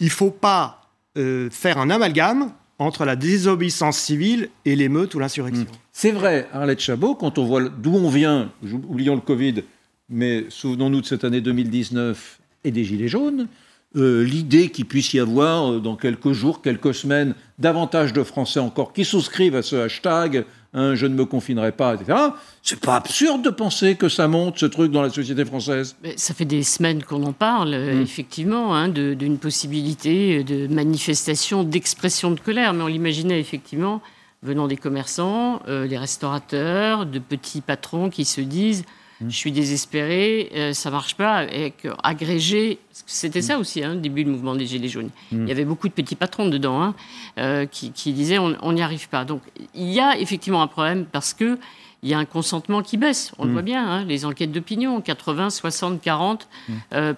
il 0.00 0.06
ne 0.06 0.10
faut 0.10 0.32
pas 0.32 0.82
euh, 1.16 1.48
faire 1.50 1.78
un 1.78 1.90
amalgame 1.90 2.50
entre 2.78 3.04
la 3.04 3.16
désobéissance 3.16 3.98
civile 3.98 4.50
et 4.64 4.76
l'émeute 4.76 5.14
ou 5.14 5.18
l'insurrection. 5.18 5.64
Mmh. 5.64 5.78
C'est 5.92 6.10
vrai, 6.10 6.48
Arlette 6.52 6.80
Chabot, 6.80 7.14
quand 7.14 7.38
on 7.38 7.44
voit 7.44 7.68
d'où 7.68 7.94
on 7.94 8.08
vient, 8.08 8.50
oublions 8.88 9.14
le 9.14 9.20
Covid, 9.20 9.62
mais 10.08 10.44
souvenons-nous 10.48 11.00
de 11.00 11.06
cette 11.06 11.24
année 11.24 11.40
2019 11.40 12.38
et 12.64 12.70
des 12.70 12.84
Gilets 12.84 13.08
jaunes, 13.08 13.48
euh, 13.96 14.22
l'idée 14.22 14.68
qu'il 14.68 14.84
puisse 14.84 15.14
y 15.14 15.20
avoir 15.20 15.72
euh, 15.72 15.80
dans 15.80 15.96
quelques 15.96 16.32
jours, 16.32 16.60
quelques 16.60 16.94
semaines, 16.94 17.34
davantage 17.58 18.12
de 18.12 18.22
Français 18.22 18.60
encore 18.60 18.92
qui 18.92 19.04
souscrivent 19.04 19.56
à 19.56 19.62
ce 19.62 19.76
hashtag 19.76 20.44
hein, 20.76 20.94
je 20.94 21.06
ne 21.06 21.14
me 21.14 21.24
confinerai 21.24 21.72
pas, 21.72 21.94
etc. 21.94 22.16
C'est 22.62 22.78
pas 22.78 22.94
absurde 22.94 23.42
de 23.42 23.50
penser 23.50 23.96
que 23.96 24.08
ça 24.08 24.28
monte, 24.28 24.58
ce 24.58 24.66
truc, 24.66 24.92
dans 24.92 25.02
la 25.02 25.10
société 25.10 25.44
française 25.44 25.96
Ça 26.16 26.34
fait 26.34 26.44
des 26.44 26.62
semaines 26.62 27.02
qu'on 27.02 27.24
en 27.24 27.32
parle, 27.32 27.70
mmh. 27.70 28.02
effectivement, 28.02 28.76
hein, 28.76 28.88
d'une 28.88 29.38
possibilité 29.38 30.44
de 30.44 30.68
manifestation, 30.68 31.64
d'expression 31.64 32.30
de 32.30 32.38
colère, 32.38 32.72
mais 32.72 32.84
on 32.84 32.88
l'imaginait 32.88 33.40
effectivement 33.40 34.00
venant 34.42 34.68
des 34.68 34.76
commerçants, 34.76 35.60
euh, 35.66 35.88
des 35.88 35.98
restaurateurs, 35.98 37.06
de 37.06 37.18
petits 37.18 37.62
patrons 37.62 38.10
qui 38.10 38.24
se 38.24 38.40
disent 38.40 38.84
Mmh. 39.20 39.30
Je 39.30 39.36
suis 39.36 39.52
désespéré, 39.52 40.50
euh, 40.54 40.72
ça 40.72 40.90
marche 40.90 41.14
pas. 41.14 41.36
Avec 41.36 41.86
agrégé, 42.02 42.78
c'était 43.06 43.42
ça 43.42 43.58
aussi, 43.58 43.82
hein, 43.82 43.94
le 43.94 44.00
début 44.00 44.24
du 44.24 44.30
mouvement 44.30 44.54
des 44.54 44.66
Gilets 44.66 44.88
jaunes. 44.88 45.10
Mmh. 45.32 45.42
Il 45.42 45.48
y 45.48 45.52
avait 45.52 45.64
beaucoup 45.64 45.88
de 45.88 45.94
petits 45.94 46.16
patrons 46.16 46.48
dedans 46.48 46.82
hein, 46.82 46.94
euh, 47.38 47.66
qui, 47.66 48.12
disaient 48.12 48.38
on 48.38 48.72
n'y 48.72 48.82
arrive 48.82 49.08
pas. 49.08 49.24
Donc 49.24 49.42
il 49.74 49.90
y 49.90 50.00
a 50.00 50.18
effectivement 50.18 50.62
un 50.62 50.66
problème 50.66 51.06
parce 51.10 51.32
que 51.32 51.58
il 52.02 52.10
y 52.10 52.14
a 52.14 52.18
un 52.18 52.26
consentement 52.26 52.82
qui 52.82 52.98
baisse. 52.98 53.32
On 53.38 53.46
le 53.46 53.52
voit 53.52 53.62
bien, 53.62 53.84
hein, 53.84 54.04
les 54.04 54.26
enquêtes 54.26 54.52
d'opinion 54.52 55.00
80, 55.00 55.50
60, 55.50 56.00
40, 56.00 56.46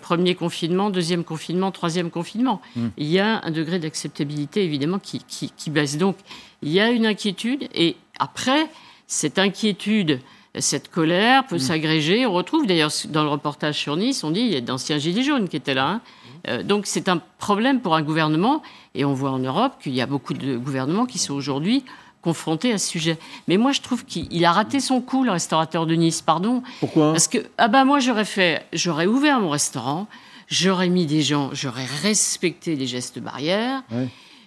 premier 0.01 0.35
confinement, 0.35 0.89
deuxième 0.89 1.25
confinement, 1.25 1.73
troisième 1.73 2.11
confinement. 2.11 2.63
Il 2.97 3.07
y 3.07 3.19
a 3.19 3.45
un 3.45 3.51
degré 3.51 3.81
d'acceptabilité 3.81 4.65
évidemment 4.65 4.99
qui, 4.99 5.21
qui 5.27 5.71
baisse. 5.71 5.99
Donc 5.99 6.17
il 6.63 6.71
y 6.71 6.81
a 6.81 6.91
une 6.91 7.05
inquiétude 7.05 7.69
et 7.75 7.97
après 8.19 8.71
cette 9.07 9.39
inquiétude 9.39 10.21
cette 10.61 10.91
colère 10.91 11.47
peut 11.47 11.57
mm. 11.57 11.61
s'agréger. 11.61 12.27
On 12.27 12.33
retrouve 12.33 12.67
d'ailleurs 12.67 12.93
dans 13.09 13.23
le 13.23 13.29
reportage 13.29 13.77
sur 13.77 13.97
Nice, 13.97 14.25
on 14.25 14.31
dit 14.31 14.41
il 14.41 14.53
y 14.53 14.57
a 14.57 14.61
d'anciens 14.61 14.99
gilets 14.99 15.23
jaunes 15.23 15.49
qui 15.49 15.57
étaient 15.57 15.75
là. 15.75 15.89
Hein. 15.89 16.01
Euh, 16.49 16.63
donc 16.63 16.87
c'est 16.87 17.09
un 17.09 17.21
problème 17.39 17.81
pour 17.81 17.95
un 17.95 18.03
gouvernement, 18.03 18.63
et 18.95 19.05
on 19.05 19.15
voit 19.15 19.31
en 19.31 19.39
Europe 19.39 19.75
qu'il 19.83 19.95
y 19.95 20.01
a 20.01 20.07
beaucoup 20.07 20.35
de 20.35 20.57
gouvernements 20.57 21.07
qui 21.07 21.19
sont 21.19 21.35
aujourd'hui 21.35 21.85
confrontés 22.23 22.73
à 22.73 22.79
ce 22.79 22.89
sujet. 22.89 23.19
Mais 23.47 23.57
moi 23.57 23.73
je 23.73 23.81
trouve 23.81 24.05
qu'il 24.05 24.45
a 24.45 24.53
raté 24.53 24.81
son 24.81 25.01
coup, 25.01 25.25
le 25.25 25.31
restaurateur 25.31 25.87
de 25.87 25.95
Nice, 25.95 26.23
pardon. 26.23 26.63
Pourquoi? 26.81 27.13
Parce 27.13 27.29
que 27.29 27.39
ah 27.59 27.69
bah 27.69 27.85
moi 27.85 28.01
j'aurais 28.01 28.25
fait, 28.25 28.65
j'aurais 28.73 29.07
ouvert 29.07 29.41
mon 29.41 29.51
restaurant, 29.51 30.07
j'aurais 30.49 30.89
mis 30.89 31.07
des 31.07 31.23
gens, 31.23 31.51
j'aurais 31.53 31.87
respecté 32.03 32.77
les 32.77 32.87
gestes 32.87 33.19
barrières 33.19 33.83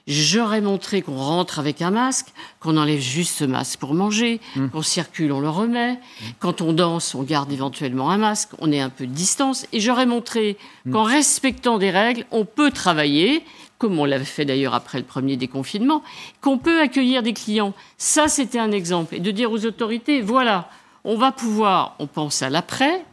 j'aurais 0.08 0.62
montré 0.62 1.02
qu'on 1.02 1.18
rentre 1.18 1.60
avec 1.60 1.82
un 1.82 1.92
masque, 1.92 2.28
qu'on 2.60 2.78
enlève 2.78 3.00
juste 3.00 3.38
ce 3.38 3.46
masque 3.46 3.80
pour 3.80 3.94
manger, 3.94 4.40
mmh. 4.56 4.70
qu'on 4.70 4.82
circule, 4.82 5.32
on 5.32 5.40
le 5.40 5.50
remet. 5.50 5.94
Mmh. 5.94 6.26
Quand 6.40 6.62
on 6.62 6.74
danse, 6.74 7.16
on 7.16 7.24
garde 7.24 7.52
éventuellement 7.52 8.10
un 8.10 8.18
masque, 8.18 8.50
on 8.60 8.72
est 8.72 8.80
un 8.80 8.90
peu 8.90 9.08
de 9.08 9.14
distance. 9.14 9.66
Et 9.74 9.80
j'aurais 9.80 10.06
montré 10.06 10.58
mmh. 10.86 10.92
qu'en 10.92 11.04
respectant 11.04 11.78
des 11.78 11.92
règles, 11.92 12.26
on 12.32 12.46
peut 12.46 12.72
travailler, 12.72 13.44
comme 13.78 14.00
on 14.00 14.06
l'avait 14.06 14.26
fait 14.26 14.46
d'ailleurs 14.46 14.74
après 14.74 14.98
le 14.98 15.06
premier 15.06 15.38
déconfinement, 15.38 16.04
qu'on 16.42 16.58
peut 16.58 16.82
accueillir 16.82 17.24
des 17.24 17.34
clients. 17.34 17.74
Ça, 17.98 18.28
c'était 18.28 18.60
un 18.60 18.72
exemple. 18.72 19.16
Et 19.16 19.20
de 19.20 19.32
dire 19.32 19.52
aux 19.52 19.66
autorités, 19.66 20.22
voilà, 20.22 20.70
on 21.04 21.16
va 21.16 21.32
pouvoir, 21.32 21.96
on 22.00 22.08
pense 22.08 22.42
à 22.42 22.50
l'après, 22.50 23.04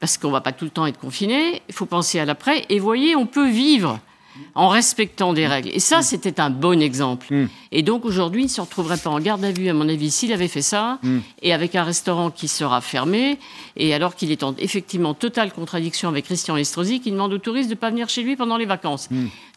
parce 0.00 0.18
qu'on 0.18 0.28
ne 0.28 0.32
va 0.32 0.40
pas 0.40 0.52
tout 0.52 0.64
le 0.64 0.70
temps 0.70 0.86
être 0.86 0.98
confiné, 0.98 1.62
il 1.68 1.74
faut 1.74 1.86
penser 1.86 2.18
à 2.18 2.24
l'après, 2.24 2.66
et 2.68 2.80
voyez, 2.80 3.14
on 3.14 3.26
peut 3.26 3.48
vivre 3.48 4.00
en 4.54 4.68
respectant 4.68 5.32
des 5.32 5.46
règles. 5.46 5.70
Et 5.72 5.80
ça, 5.80 6.00
mm. 6.00 6.02
c'était 6.02 6.40
un 6.40 6.50
bon 6.50 6.80
exemple. 6.80 7.26
Mm. 7.30 7.48
Et 7.72 7.82
donc 7.82 8.04
aujourd'hui, 8.04 8.42
il 8.42 8.46
ne 8.46 8.50
se 8.50 8.60
retrouverait 8.60 8.96
pas 8.96 9.10
en 9.10 9.20
garde 9.20 9.44
à 9.44 9.52
vue, 9.52 9.68
à 9.68 9.74
mon 9.74 9.88
avis, 9.88 10.10
s'il 10.10 10.32
avait 10.32 10.48
fait 10.48 10.62
ça, 10.62 10.98
mm. 11.02 11.18
et 11.42 11.52
avec 11.52 11.74
un 11.74 11.84
restaurant 11.84 12.30
qui 12.30 12.48
sera 12.48 12.80
fermé, 12.80 13.38
et 13.76 13.94
alors 13.94 14.14
qu'il 14.14 14.30
est 14.30 14.42
en 14.42 14.54
effectivement 14.58 15.14
totale 15.14 15.52
contradiction 15.52 16.08
avec 16.08 16.26
Christian 16.26 16.56
Estrosi, 16.56 17.00
qui 17.00 17.10
demande 17.10 17.32
aux 17.32 17.38
touristes 17.38 17.68
de 17.68 17.74
ne 17.74 17.78
pas 17.78 17.90
venir 17.90 18.08
chez 18.08 18.22
lui 18.22 18.36
pendant 18.36 18.56
les 18.56 18.66
vacances. 18.66 19.08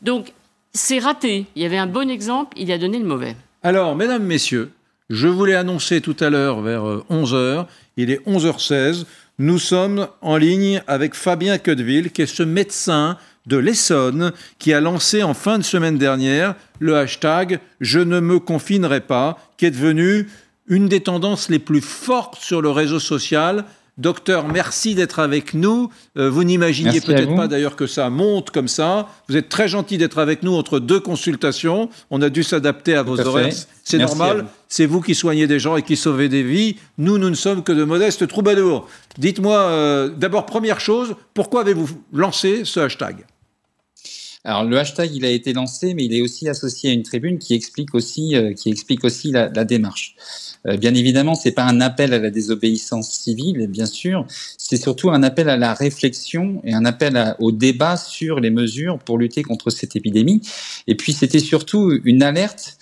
Donc, 0.02 0.34
c'est 0.74 1.00
raté. 1.00 1.46
Il 1.56 1.62
y 1.62 1.66
avait 1.66 1.78
un 1.78 1.88
bon 1.88 2.10
exemple, 2.10 2.54
il 2.58 2.72
a 2.72 2.78
donné 2.78 3.00
le 3.00 3.06
mauvais. 3.06 3.36
Alors, 3.64 3.96
mesdames, 3.96 4.24
messieurs, 4.24 4.72
je 5.10 5.28
vous 5.28 5.46
l'ai 5.46 5.56
annoncé 5.56 6.02
tout 6.02 6.18
à 6.20 6.30
l'heure 6.30 6.62
vers 6.62 6.84
11h, 6.84 7.34
euh, 7.34 7.64
il 7.98 8.12
est 8.12 8.26
11h16. 8.28 9.06
Nous 9.38 9.60
sommes 9.60 10.08
en 10.22 10.38
ligne 10.38 10.82
avec 10.88 11.14
Fabien 11.14 11.58
Queudeville, 11.58 12.12
qui 12.12 12.22
est 12.22 12.26
ce 12.26 12.44
médecin 12.44 13.18
de 13.46 13.58
l'Essonne 13.58 14.32
qui 14.60 14.74
a 14.74 14.82
lancé 14.82 15.24
en 15.24 15.34
fin 15.34 15.58
de 15.58 15.64
semaine 15.64 15.98
dernière 15.98 16.56
le 16.80 16.98
hashtag 16.98 17.60
Je 17.82 18.00
ne 18.00 18.20
me 18.20 18.40
confinerai 18.40 19.02
pas, 19.02 19.38
qui 19.58 19.66
est 19.66 19.72
devenu 19.72 20.28
une 20.68 20.88
des 20.88 21.02
tendances 21.02 21.50
les 21.50 21.60
plus 21.60 21.82
fortes 21.82 22.38
sur 22.40 22.62
le 22.62 22.70
réseau 22.70 23.00
social. 23.00 23.66
Docteur, 23.98 24.50
merci 24.50 24.94
d'être 24.94 25.20
avec 25.20 25.54
nous. 25.54 25.90
Euh, 26.18 26.30
vous 26.30 26.44
n'imaginiez 26.44 27.00
peut-être 27.00 27.34
pas 27.34 27.48
d'ailleurs 27.48 27.78
que 27.78 27.88
ça 27.88 28.10
monte 28.10 28.52
comme 28.52 28.68
ça. 28.68 29.08
Vous 29.30 29.38
êtes 29.38 29.48
très 29.48 29.70
gentil 29.70 29.98
d'être 29.98 30.18
avec 30.18 30.44
nous 30.44 30.54
entre 30.54 30.80
deux 30.80 31.00
consultations. 31.00 31.90
On 32.12 32.22
a 32.22 32.30
dû 32.30 32.44
s'adapter 32.44 32.96
à 32.96 33.04
vos 33.04 33.18
horaires. 33.22 33.54
C'est 33.86 34.00
normal. 34.00 34.48
C'est 34.68 34.86
vous 34.86 35.00
qui 35.00 35.16
soignez 35.16 35.48
des 35.48 35.60
gens 35.60 35.78
et 35.78 35.82
qui 35.82 35.96
sauvez 35.96 36.28
des 36.28 36.44
vies. 36.44 36.76
Nous, 36.98 37.18
nous 37.18 37.30
ne 37.30 37.36
sommes 37.36 37.64
que 37.64 37.72
de 37.72 37.86
modestes 37.86 38.28
troubadours. 38.28 38.90
Dites-moi, 39.18 39.58
euh, 39.58 40.10
d'abord, 40.10 40.46
première 40.46 40.82
chose, 40.82 41.16
pourquoi 41.34 41.62
avez-vous 41.62 41.88
lancé 42.12 42.66
ce 42.66 42.82
hashtag? 42.82 43.26
Alors 44.46 44.64
le 44.64 44.78
hashtag, 44.78 45.14
il 45.14 45.26
a 45.26 45.30
été 45.30 45.54
lancé, 45.54 45.94
mais 45.96 46.06
il 46.06 46.14
est 46.14 46.22
aussi 46.22 46.48
associé 46.48 46.92
à 46.92 46.94
une 46.94 47.04
tribune 47.04 47.40
qui 47.40 47.56
explique 47.56 47.96
aussi, 47.96 48.36
euh, 48.36 48.54
qui 48.54 48.70
explique 48.70 49.04
aussi 49.04 49.32
la, 49.32 49.50
la 49.50 49.66
démarche. 49.66 50.16
Euh, 50.68 50.78
bien 50.78 50.94
évidemment, 50.94 51.36
c'est 51.36 51.52
pas 51.52 51.64
un 51.64 51.82
appel 51.82 52.14
à 52.14 52.20
la 52.20 52.30
désobéissance 52.30 53.12
civile, 53.12 53.68
bien 53.68 53.86
sûr. 53.86 54.26
C'est 54.58 54.78
surtout 54.78 55.10
un 55.10 55.24
appel 55.24 55.50
à 55.50 55.58
la 55.58 55.74
réflexion 55.74 56.62
et 56.64 56.74
un 56.74 56.86
appel 56.86 57.36
au 57.40 57.52
débat 57.52 57.98
sur 57.98 58.40
les 58.40 58.52
mesures 58.52 59.00
pour 59.00 59.18
lutter 59.18 59.44
contre 59.44 59.70
cette 59.70 59.96
épidémie. 59.96 60.42
Et 60.88 60.96
puis 60.96 61.14
c'était 61.14 61.40
surtout 61.40 62.00
une 62.04 62.24
alerte 62.24 62.78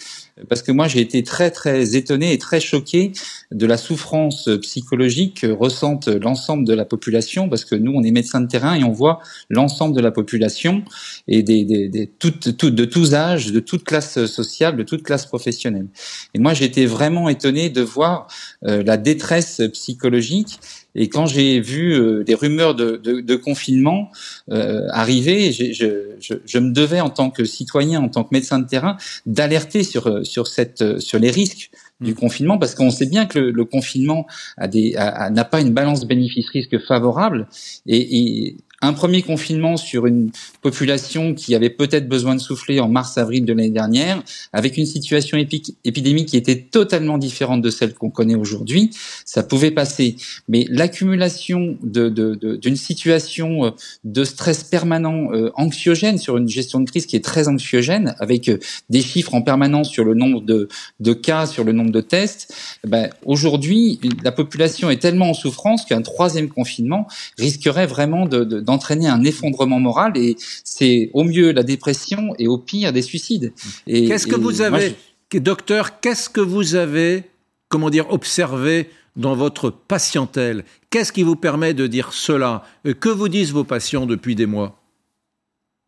parce 0.49 0.61
que 0.61 0.71
moi 0.71 0.87
j'ai 0.87 0.99
été 0.99 1.23
très 1.23 1.51
très 1.51 1.95
étonné 1.95 2.33
et 2.33 2.37
très 2.37 2.59
choqué 2.59 3.11
de 3.51 3.65
la 3.65 3.77
souffrance 3.77 4.49
psychologique 4.61 5.41
que 5.41 5.47
ressentent 5.47 6.07
l'ensemble 6.07 6.65
de 6.65 6.73
la 6.73 6.85
population, 6.85 7.49
parce 7.49 7.65
que 7.65 7.75
nous 7.75 7.91
on 7.93 8.03
est 8.03 8.11
médecins 8.11 8.41
de 8.41 8.47
terrain 8.47 8.75
et 8.75 8.83
on 8.83 8.91
voit 8.91 9.19
l'ensemble 9.49 9.95
de 9.95 10.01
la 10.01 10.11
population 10.11 10.83
et 11.27 11.43
des, 11.43 11.65
des, 11.65 11.87
des 11.87 12.07
toutes, 12.07 12.57
toutes, 12.57 12.75
de 12.75 12.85
tous 12.85 13.13
âges, 13.13 13.51
de 13.51 13.59
toute 13.59 13.83
classe 13.83 14.25
sociale, 14.25 14.75
de 14.75 14.83
toute 14.83 15.03
classe 15.03 15.25
professionnelle. 15.25 15.87
Et 16.33 16.39
moi 16.39 16.53
j'ai 16.53 16.65
été 16.65 16.85
vraiment 16.85 17.29
étonné 17.29 17.69
de 17.69 17.81
voir 17.81 18.27
euh, 18.65 18.83
la 18.83 18.97
détresse 18.97 19.61
psychologique 19.73 20.59
et 20.95 21.09
quand 21.09 21.25
j'ai 21.25 21.59
vu 21.59 21.93
euh, 21.93 22.23
des 22.23 22.35
rumeurs 22.35 22.75
de, 22.75 22.97
de, 22.97 23.21
de 23.21 23.35
confinement 23.35 24.11
euh, 24.51 24.87
arriver, 24.91 25.51
je, 25.51 25.73
je, 25.73 26.35
je, 26.45 26.59
me 26.59 26.71
devais 26.71 27.01
en 27.01 27.09
tant 27.09 27.29
que 27.29 27.45
citoyen, 27.45 28.01
en 28.01 28.09
tant 28.09 28.23
que 28.23 28.29
médecin 28.31 28.59
de 28.59 28.67
terrain, 28.67 28.97
d'alerter 29.25 29.83
sur 29.83 30.25
sur 30.25 30.47
cette 30.47 30.99
sur 30.99 31.19
les 31.19 31.31
risques 31.31 31.71
du 32.01 32.11
mmh. 32.11 32.15
confinement 32.15 32.57
parce 32.57 32.75
qu'on 32.75 32.91
sait 32.91 33.05
bien 33.05 33.25
que 33.25 33.39
le, 33.39 33.51
le 33.51 33.65
confinement 33.65 34.25
a 34.57 34.67
des 34.67 34.95
n'a 35.31 35.45
pas 35.45 35.61
une 35.61 35.73
balance 35.73 36.05
bénéfice-risque 36.05 36.79
favorable 36.85 37.47
et, 37.87 38.19
et 38.19 38.57
un 38.83 38.93
premier 38.93 39.21
confinement 39.21 39.77
sur 39.77 40.05
une 40.05 40.31
population 40.61 41.33
qui 41.33 41.55
avait 41.55 41.69
peut-être 41.69 42.09
besoin 42.09 42.35
de 42.35 42.41
souffler 42.41 42.81
en 42.81 42.89
mars-avril 42.89 43.45
de 43.45 43.53
l'année 43.53 43.69
dernière, 43.69 44.21
avec 44.51 44.77
une 44.77 44.85
situation 44.85 45.37
épidémique 45.37 46.27
qui 46.27 46.37
était 46.37 46.59
totalement 46.59 47.17
différente 47.17 47.61
de 47.61 47.69
celle 47.69 47.93
qu'on 47.93 48.09
connaît 48.09 48.35
aujourd'hui, 48.35 48.91
ça 49.25 49.41
pouvait 49.41 49.71
passer. 49.71 50.17
Mais 50.49 50.65
l'accumulation 50.69 51.77
d'une 51.81 52.75
situation 52.75 53.65
euh, 53.65 53.71
de 54.03 54.23
stress 54.25 54.63
permanent, 54.65 55.31
euh, 55.31 55.51
anxiogène 55.55 56.17
sur 56.17 56.37
une 56.37 56.49
gestion 56.49 56.81
de 56.81 56.89
crise 56.89 57.05
qui 57.05 57.15
est 57.15 57.23
très 57.23 57.47
anxiogène, 57.47 58.15
avec 58.19 58.49
euh, 58.49 58.57
des 58.89 59.01
chiffres 59.01 59.33
en 59.33 59.41
permanence 59.41 59.89
sur 59.89 60.03
le 60.03 60.13
nombre 60.13 60.41
de, 60.41 61.13
cas, 61.13 61.45
sur 61.45 61.63
le 61.63 61.71
nombre 61.71 61.91
de 61.91 62.01
tests, 62.01 62.53
ben, 62.85 63.09
aujourd'hui, 63.25 63.99
la 64.23 64.33
population 64.33 64.89
est 64.89 65.01
tellement 65.01 65.29
en 65.29 65.33
souffrance 65.33 65.85
qu'un 65.85 66.01
troisième 66.01 66.49
confinement 66.49 67.07
risquerait 67.37 67.87
vraiment 67.87 68.25
de, 68.25 68.43
de 68.43 68.72
entraîner 68.73 69.07
un 69.07 69.23
effondrement 69.23 69.79
moral 69.79 70.11
et 70.15 70.35
c'est 70.63 71.09
au 71.13 71.23
mieux 71.23 71.51
la 71.51 71.63
dépression 71.63 72.21
et 72.39 72.47
au 72.47 72.57
pire 72.57 72.91
des 72.91 73.01
suicides. 73.01 73.53
Qu'est-ce 73.85 74.27
que 74.27 74.35
vous 74.35 74.61
avez, 74.61 74.95
docteur, 75.33 75.99
qu'est-ce 76.01 76.29
que 76.29 76.41
vous 76.41 76.75
avez, 76.75 77.23
comment 77.69 77.89
dire, 77.89 78.07
observé 78.11 78.89
dans 79.15 79.35
votre 79.35 79.69
patientèle? 79.69 80.65
Qu'est-ce 80.89 81.11
qui 81.11 81.23
vous 81.23 81.35
permet 81.35 81.73
de 81.73 81.87
dire 81.87 82.13
cela? 82.13 82.63
Euh, 82.85 82.93
Que 82.93 83.09
vous 83.09 83.29
disent 83.29 83.51
vos 83.51 83.63
patients 83.63 84.05
depuis 84.05 84.35
des 84.35 84.45
mois? 84.45 84.79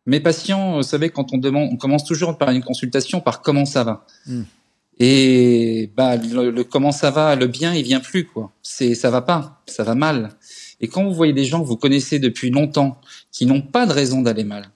Mes 0.06 0.20
patients, 0.20 0.76
vous 0.76 0.82
savez, 0.84 1.10
quand 1.10 1.32
on 1.32 1.38
demande, 1.38 1.68
on 1.72 1.76
commence 1.76 2.04
toujours 2.04 2.38
par 2.38 2.50
une 2.50 2.62
consultation 2.62 3.20
par 3.20 3.42
comment 3.42 3.64
ça 3.64 3.82
va. 3.82 4.06
Hmm. 4.26 4.42
Et 4.98 5.90
bah 5.96 6.16
le, 6.16 6.62
comment 6.62 6.92
ça 6.92 7.10
va, 7.10 7.36
le 7.36 7.48
bien, 7.48 7.74
il 7.74 7.82
vient 7.82 8.00
plus 8.00 8.24
quoi. 8.24 8.52
C'est 8.62 8.94
ça 8.94 9.10
va 9.10 9.20
pas, 9.20 9.62
ça 9.66 9.84
va 9.84 9.94
mal. 9.94 10.30
Et 10.80 10.88
quand 10.88 11.04
vous 11.04 11.14
voyez 11.14 11.32
des 11.32 11.44
gens 11.44 11.60
que 11.60 11.66
vous 11.66 11.76
connaissez 11.76 12.18
depuis 12.18 12.50
longtemps, 12.50 13.00
qui 13.32 13.46
n'ont 13.46 13.62
pas 13.62 13.86
de 13.86 13.92
raison 13.92 14.22
d'aller 14.22 14.44
mal, 14.44 14.70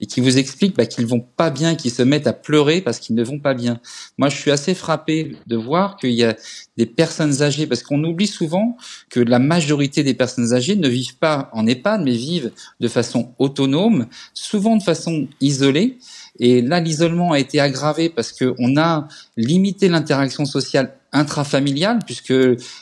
et 0.00 0.06
qui 0.06 0.20
vous 0.20 0.38
expliquent 0.38 0.76
bah, 0.76 0.86
qu'ils 0.86 1.06
vont 1.06 1.20
pas 1.20 1.50
bien, 1.50 1.74
qu'ils 1.74 1.90
se 1.90 2.02
mettent 2.02 2.26
à 2.26 2.32
pleurer 2.32 2.80
parce 2.80 2.98
qu'ils 2.98 3.14
ne 3.16 3.24
vont 3.24 3.38
pas 3.38 3.54
bien. 3.54 3.80
Moi, 4.18 4.28
je 4.28 4.36
suis 4.36 4.50
assez 4.50 4.74
frappé 4.74 5.36
de 5.46 5.56
voir 5.56 5.96
qu'il 5.96 6.12
y 6.12 6.24
a 6.24 6.36
des 6.76 6.86
personnes 6.86 7.42
âgées, 7.42 7.66
parce 7.66 7.82
qu'on 7.82 8.02
oublie 8.02 8.26
souvent 8.26 8.76
que 9.08 9.20
la 9.20 9.38
majorité 9.38 10.02
des 10.02 10.14
personnes 10.14 10.52
âgées 10.52 10.76
ne 10.76 10.88
vivent 10.88 11.18
pas 11.18 11.50
en 11.52 11.66
EHPAD, 11.66 12.02
mais 12.02 12.12
vivent 12.12 12.50
de 12.80 12.88
façon 12.88 13.32
autonome, 13.38 14.06
souvent 14.32 14.76
de 14.76 14.82
façon 14.82 15.28
isolée. 15.40 15.98
Et 16.40 16.62
là, 16.62 16.80
l'isolement 16.80 17.32
a 17.32 17.38
été 17.38 17.60
aggravé 17.60 18.08
parce 18.08 18.32
qu'on 18.32 18.76
a 18.76 19.06
limité 19.36 19.88
l'interaction 19.88 20.44
sociale 20.44 20.96
intrafamiliale, 21.12 22.00
puisque 22.04 22.34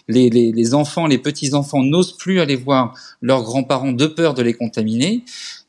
les, 0.09 0.75
enfants, 0.75 1.07
les 1.07 1.19
petits-enfants 1.19 1.83
n'osent 1.83 2.17
plus 2.17 2.41
aller 2.41 2.57
voir 2.57 2.95
leurs 3.21 3.43
grands-parents 3.43 3.93
de 3.93 4.07
peur 4.07 4.33
de 4.33 4.43
les 4.43 4.55
contaminer. 4.55 5.23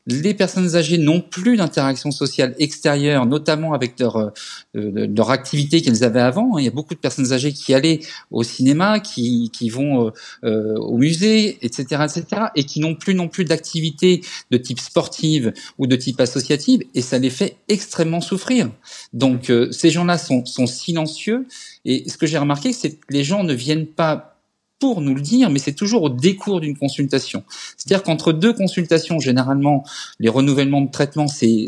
Les 0.06 0.34
personnes 0.34 0.76
âgées 0.76 0.98
n'ont 0.98 1.22
plus 1.22 1.56
d'interaction 1.56 2.12
sociale 2.12 2.56
extérieure, 2.60 3.26
notamment 3.26 3.74
avec 3.74 3.98
leur, 4.00 4.18
euh, 4.18 4.32
leur 4.76 5.32
activité 5.32 5.82
qu'elles 5.82 6.04
avaient 6.04 6.20
avant. 6.20 6.58
Il 6.58 6.66
y 6.66 6.68
a 6.68 6.72
beaucoup 6.72 6.94
de 6.94 7.00
personnes 7.00 7.32
âgées 7.32 7.54
qui 7.54 7.74
allaient 7.74 8.02
au 8.30 8.44
cinéma, 8.44 9.00
qui, 9.00 9.50
qui 9.54 9.70
vont 9.70 10.08
euh, 10.08 10.12
euh 10.44 10.76
au 10.76 10.98
musée, 10.98 11.58
etc., 11.62 12.04
etc., 12.04 12.26
et 12.56 12.66
qui 12.66 12.82
n'ont 12.82 12.96
plus 12.96 13.16
non 13.16 13.30
plus 13.30 13.46
d'activité 13.46 14.22
de 14.52 14.58
type 14.58 14.80
sportive 14.80 15.54
ou 15.78 15.88
de 15.88 15.96
type 15.96 16.20
associative, 16.20 16.82
et 16.94 17.02
ça 17.02 17.18
les 17.18 17.30
fait 17.30 17.58
extrêmement 17.70 18.22
souffrir. 18.22 18.70
Donc 19.14 19.50
euh, 19.50 19.72
ces 19.72 19.90
gens-là 19.90 20.18
sont, 20.18 20.46
sont 20.46 20.68
silencieux, 20.68 21.48
et 21.86 22.10
ce 22.10 22.18
que 22.18 22.26
j'ai 22.26 22.38
remarqué, 22.38 22.74
c'est 22.74 22.96
que 22.96 23.06
les 23.10 23.24
gens 23.24 23.44
ne 23.44 23.54
viennent 23.54 23.88
pas 23.88 24.33
pour 24.80 25.02
nous 25.02 25.16
le 25.16 25.22
dire, 25.22 25.50
mais 25.50 25.60
c'est 25.60 25.74
toujours 25.74 26.04
au 26.04 26.10
décours 26.10 26.60
d'une 26.60 26.78
consultation. 26.78 27.44
C'est-à-dire 27.78 28.04
qu'entre 28.04 28.34
deux 28.34 28.54
consultations, 28.54 29.20
généralement, 29.20 29.84
les 30.20 30.30
renouvellements 30.30 30.82
de 30.82 30.92
traitement, 30.92 31.28
c'est 31.28 31.68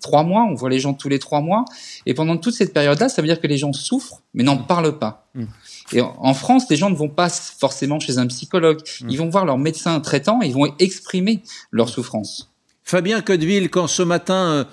trois 0.00 0.24
mois, 0.24 0.46
on 0.50 0.54
voit 0.54 0.70
les 0.70 0.80
gens 0.80 0.94
tous 0.94 1.08
les 1.08 1.18
trois 1.18 1.40
mois, 1.40 1.64
et 2.06 2.14
pendant 2.14 2.36
toute 2.36 2.54
cette 2.54 2.72
période-là, 2.72 3.08
ça 3.08 3.22
veut 3.22 3.28
dire 3.28 3.40
que 3.40 3.46
les 3.46 3.56
gens 3.56 3.72
souffrent, 3.72 4.22
mais 4.34 4.42
n'en 4.42 4.56
parlent 4.56 4.98
pas. 4.98 5.28
Mmh. 5.34 5.44
Et 5.92 6.00
en 6.00 6.34
France, 6.34 6.66
les 6.68 6.76
gens 6.76 6.90
ne 6.90 6.96
vont 6.96 7.08
pas 7.08 7.28
forcément 7.28 8.00
chez 8.00 8.18
un 8.18 8.26
psychologue, 8.26 8.80
Mmh. 9.00 9.10
ils 9.10 9.18
vont 9.18 9.28
voir 9.28 9.44
leur 9.44 9.58
médecin 9.58 10.00
traitant 10.00 10.40
et 10.42 10.46
ils 10.46 10.54
vont 10.54 10.72
exprimer 10.78 11.42
leur 11.70 11.88
souffrance. 11.88 12.50
Fabien 12.82 13.20
Codeville, 13.20 13.68
quand 13.68 13.86
ce 13.86 14.02
matin, 14.02 14.34
euh, 14.34 14.64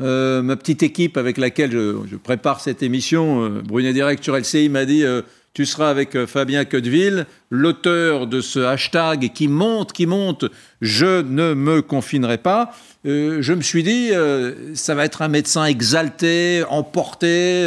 euh, 0.00 0.42
ma 0.42 0.56
petite 0.56 0.82
équipe 0.82 1.16
avec 1.16 1.36
laquelle 1.36 1.72
je, 1.72 1.96
je 2.10 2.16
prépare 2.16 2.60
cette 2.60 2.82
émission, 2.82 3.44
euh, 3.44 3.62
Brunet 3.62 3.92
Direct 3.92 4.22
sur 4.24 4.36
LCI, 4.36 4.68
m'a 4.68 4.84
dit 4.84 5.04
euh, 5.04 5.22
Tu 5.52 5.66
seras 5.66 5.90
avec 5.90 6.14
euh, 6.14 6.28
Fabien 6.28 6.64
Codeville, 6.64 7.26
l'auteur 7.50 8.28
de 8.28 8.40
ce 8.40 8.60
hashtag 8.60 9.32
qui 9.32 9.48
monte, 9.48 9.92
qui 9.92 10.06
monte, 10.06 10.44
je 10.80 11.22
ne 11.22 11.54
me 11.54 11.82
confinerai 11.82 12.38
pas. 12.38 12.72
Euh, 13.04 13.42
je 13.42 13.52
me 13.54 13.60
suis 13.60 13.82
dit, 13.82 14.10
euh, 14.12 14.76
ça 14.76 14.94
va 14.94 15.04
être 15.04 15.22
un 15.22 15.28
médecin 15.28 15.64
exalté, 15.64 16.62
emporté, 16.68 17.66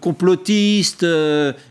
complotiste, 0.00 1.04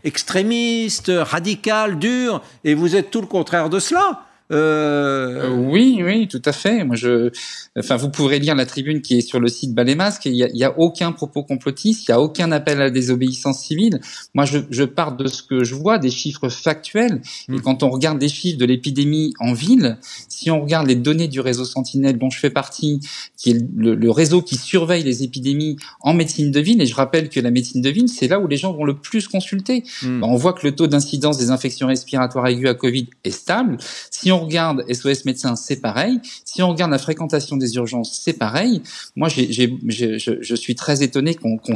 extrémiste, 0.04 1.10
radical, 1.16 2.00
dur, 2.00 2.42
et 2.66 2.74
vous 2.74 2.98
êtes 2.98 3.10
tout 3.10 3.22
le 3.22 3.28
contraire 3.28 3.70
de 3.70 3.80
cela. 3.80 4.26
Euh, 4.52 5.50
oui, 5.50 6.02
oui, 6.04 6.28
tout 6.28 6.42
à 6.46 6.52
fait. 6.52 6.84
Moi, 6.84 6.96
je, 6.96 7.32
enfin, 7.78 7.98
vous 7.98 8.10
pourrez 8.10 8.40
lire 8.40 8.56
la 8.56 8.66
tribune 8.66 9.02
qui 9.02 9.18
est 9.18 9.22
sur 9.22 9.40
le 9.40 9.48
site 9.48 9.74
Balémasque. 9.74 10.26
Il 10.26 10.36
y 10.36 10.64
a, 10.64 10.80
aucun 10.80 11.12
propos 11.12 11.44
complotiste, 11.44 12.08
il 12.08 12.12
y 12.12 12.14
a 12.14 12.22
aucun 12.22 12.52
appel 12.52 12.78
à 12.78 12.86
la 12.86 12.90
désobéissance 12.90 13.62
civile. 13.62 14.00
Moi, 14.34 14.46
je, 14.46 14.60
je 14.70 14.84
pars 14.84 15.16
de 15.16 15.28
ce 15.28 15.44
que 15.44 15.64
je 15.64 15.76
vois, 15.76 15.98
des 15.98 16.10
chiffres 16.10 16.50
factuels. 16.50 17.22
Et 17.52 17.60
quand 17.60 17.84
on 17.84 17.90
regarde 17.90 18.22
les 18.22 18.30
chiffres 18.30 18.58
de 18.58 18.66
l'épidémie 18.66 19.34
en 19.40 19.54
ville, 19.54 19.98
si 20.28 20.50
on 20.50 20.62
regarde 20.62 20.88
les 20.88 20.96
données 20.96 21.28
du 21.28 21.40
réseau 21.40 21.66
Sentinelle 21.66 22.18
dont 22.18 22.30
je 22.30 22.40
fais 22.40 22.50
partie, 22.50 23.02
qui 23.38 23.52
est 23.52 23.66
le, 23.76 23.96
le 23.96 24.12
réseau 24.12 24.42
qui 24.42 24.56
surveille 24.56 25.04
les 25.04 25.24
épidémies 25.24 25.78
en 26.02 26.14
médecine 26.14 26.52
de 26.52 26.60
ville, 26.60 26.82
et 26.82 26.86
je 26.86 26.96
rappelle 26.96 27.30
que 27.30 27.40
la 27.40 27.52
médecine 27.52 27.82
de 27.82 27.90
ville, 27.90 28.10
c'est 28.10 28.28
là 28.28 28.40
où 28.40 28.48
les 28.48 28.58
gens 28.58 28.74
vont 28.74 28.86
le 28.86 28.98
plus 28.98 29.28
consulter. 29.28 29.84
Mm. 30.02 30.22
Ben, 30.22 30.28
on 30.28 30.36
voit 30.36 30.54
que 30.54 30.66
le 30.66 30.76
taux 30.76 30.88
d'incidence 30.88 31.38
des 31.38 31.52
infections 31.52 31.88
respiratoires 31.88 32.48
aiguës 32.48 32.72
à 32.72 32.74
Covid 32.74 33.08
est 33.24 33.32
stable. 33.32 33.78
Si 34.10 34.32
on 34.32 34.39
regarde 34.40 34.84
SOS 34.92 35.26
médecins, 35.26 35.56
c'est 35.56 35.82
pareil. 35.82 36.20
Si 36.46 36.62
on 36.62 36.70
regarde 36.70 36.92
la 36.92 36.98
fréquentation 36.98 37.58
des 37.58 37.76
urgences, 37.76 38.20
c'est 38.24 38.34
pareil. 38.34 38.82
Moi, 39.16 39.30
je, 39.30 40.56
suis 40.56 40.76
très 40.76 41.04
étonné 41.04 41.36
qu'on, 41.36 41.76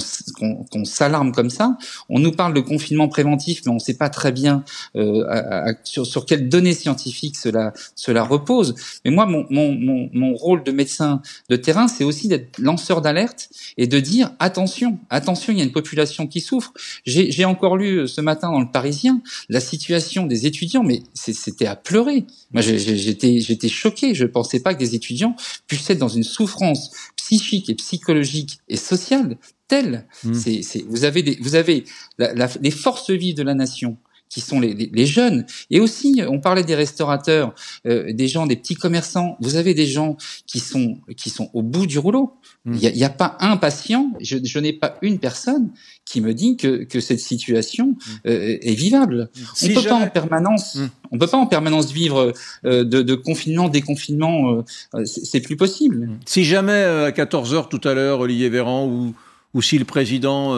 s'alarme 0.86 1.32
comme 1.32 1.50
ça. 1.50 1.78
On 2.10 2.20
nous 2.20 2.32
parle 2.32 2.54
de 2.54 2.62
confinement 2.62 3.08
préventif, 3.08 3.62
mais 3.66 3.72
on 3.72 3.76
ne 3.76 3.80
sait 3.80 3.98
pas 3.98 4.10
très 4.10 4.32
bien 4.32 4.64
euh, 4.96 5.74
sur, 5.84 6.26
quelles 6.26 6.50
données 6.50 6.74
scientifiques 6.74 7.36
cela, 7.36 8.24
repose. 8.24 8.76
Mais 9.06 9.12
moi, 9.12 9.26
mon, 9.26 10.34
rôle 10.34 10.64
de 10.64 10.72
médecin 10.72 11.22
de 11.50 11.56
terrain, 11.56 11.88
c'est 11.88 12.04
aussi 12.04 12.28
d'être 12.28 12.58
lanceur 12.58 13.02
d'alerte 13.02 13.50
et 13.78 13.88
de 13.88 14.00
dire 14.00 14.32
attention, 14.40 15.00
attention, 15.10 15.54
il 15.54 15.60
y 15.60 15.62
a 15.62 15.66
une 15.66 15.72
population 15.72 16.28
qui 16.28 16.42
souffre. 16.42 16.74
J'ai, 17.06 17.46
encore 17.46 17.78
lu 17.78 18.00
euh, 18.00 18.08
ce 18.08 18.22
matin 18.22 18.52
dans 18.52 18.60
le 18.60 18.72
Parisien 18.72 19.22
la 19.50 19.60
situation 19.60 20.26
des 20.26 20.48
étudiants, 20.48 20.84
mais 20.84 21.04
c'était 21.14 21.66
à 21.66 21.76
pleurer. 21.76 22.26
Moi, 22.54 22.62
j'étais, 22.62 23.40
j'étais 23.40 23.70
choqué. 23.70 24.14
Je 24.14 24.26
pensais 24.26 24.60
pas 24.62 24.74
que 24.74 24.80
des 24.80 24.96
étudiants 24.96 25.36
puissent 25.68 25.90
être 25.90 25.98
dans 26.00 26.08
une 26.08 26.24
souffrance 26.24 26.92
psychique 27.18 27.70
et 27.70 27.76
psychologique 27.76 28.60
et 28.70 28.78
sociale 28.78 29.38
telle. 29.68 30.08
C'est, 30.34 30.62
c'est, 30.62 30.84
vous 30.88 31.04
avez 31.04 31.24
des, 31.24 31.38
vous 31.42 31.56
avez 31.56 31.84
la- 32.18 32.34
la- 32.34 32.50
les 32.62 32.72
forces 32.72 33.10
vives 33.10 33.36
de 33.36 33.44
la 33.44 33.56
nation 33.56 33.98
qui 34.30 34.42
sont 34.42 34.60
les, 34.60 34.74
les- 34.74 34.90
les 34.92 35.06
jeunes. 35.06 35.46
Et 35.70 35.80
aussi, 35.80 36.22
on 36.28 36.40
parlait 36.40 36.64
des 36.64 36.74
restaurateurs, 36.76 37.54
euh, 37.86 38.12
des 38.14 38.28
gens, 38.28 38.48
des 38.48 38.56
petits 38.56 38.74
commerçants. 38.76 39.38
Vous 39.42 39.56
avez 39.58 39.74
des 39.76 39.86
gens 39.86 40.18
qui 40.48 40.60
sont 40.60 41.00
qui 41.18 41.30
sont 41.30 41.50
au 41.54 41.62
bout 41.62 41.86
du 41.88 42.00
rouleau. 42.00 42.34
Il 42.66 42.72
n'y 42.72 42.88
a, 42.88 42.92
y 42.92 43.04
a 43.04 43.10
pas 43.10 43.36
un 43.42 43.58
patient, 43.58 44.14
je, 44.22 44.38
je 44.42 44.58
n'ai 44.60 44.72
pas 44.72 44.96
une 45.02 45.20
personne 45.20 45.72
qui 46.06 46.22
me 46.22 46.34
dit 46.34 46.56
que, 46.56 46.86
que 46.86 47.02
cette 47.02 47.20
situation 47.20 47.98
euh, 48.26 48.58
est 48.62 48.74
vivable. 48.74 49.30
Si 49.54 49.72
on 49.72 49.82
peut 49.82 49.90
pas 49.90 49.96
en 49.96 50.08
permanence, 50.08 50.78
on 51.12 51.18
peut 51.18 51.28
pas 51.28 51.38
en 51.38 51.46
permanence 51.46 51.92
vivre 51.92 52.32
euh, 52.66 52.86
de, 52.86 53.02
de 53.02 53.16
confinement, 53.16 53.68
déconfinement. 53.68 54.64
euh, 54.96 55.04
c'est 55.06 55.42
plus 55.42 55.58
possible. 55.58 56.10
Si 56.26 56.46
jamais 56.46 56.84
à 56.84 57.12
14h 57.12 57.68
tout 57.68 57.86
à 57.86 57.94
l'heure, 57.94 58.22
Olivier 58.22 58.48
Véran 58.48 58.88
ou, 58.88 59.14
ou 59.54 59.62
si 59.62 59.78
le 59.78 59.86
président 59.86 60.56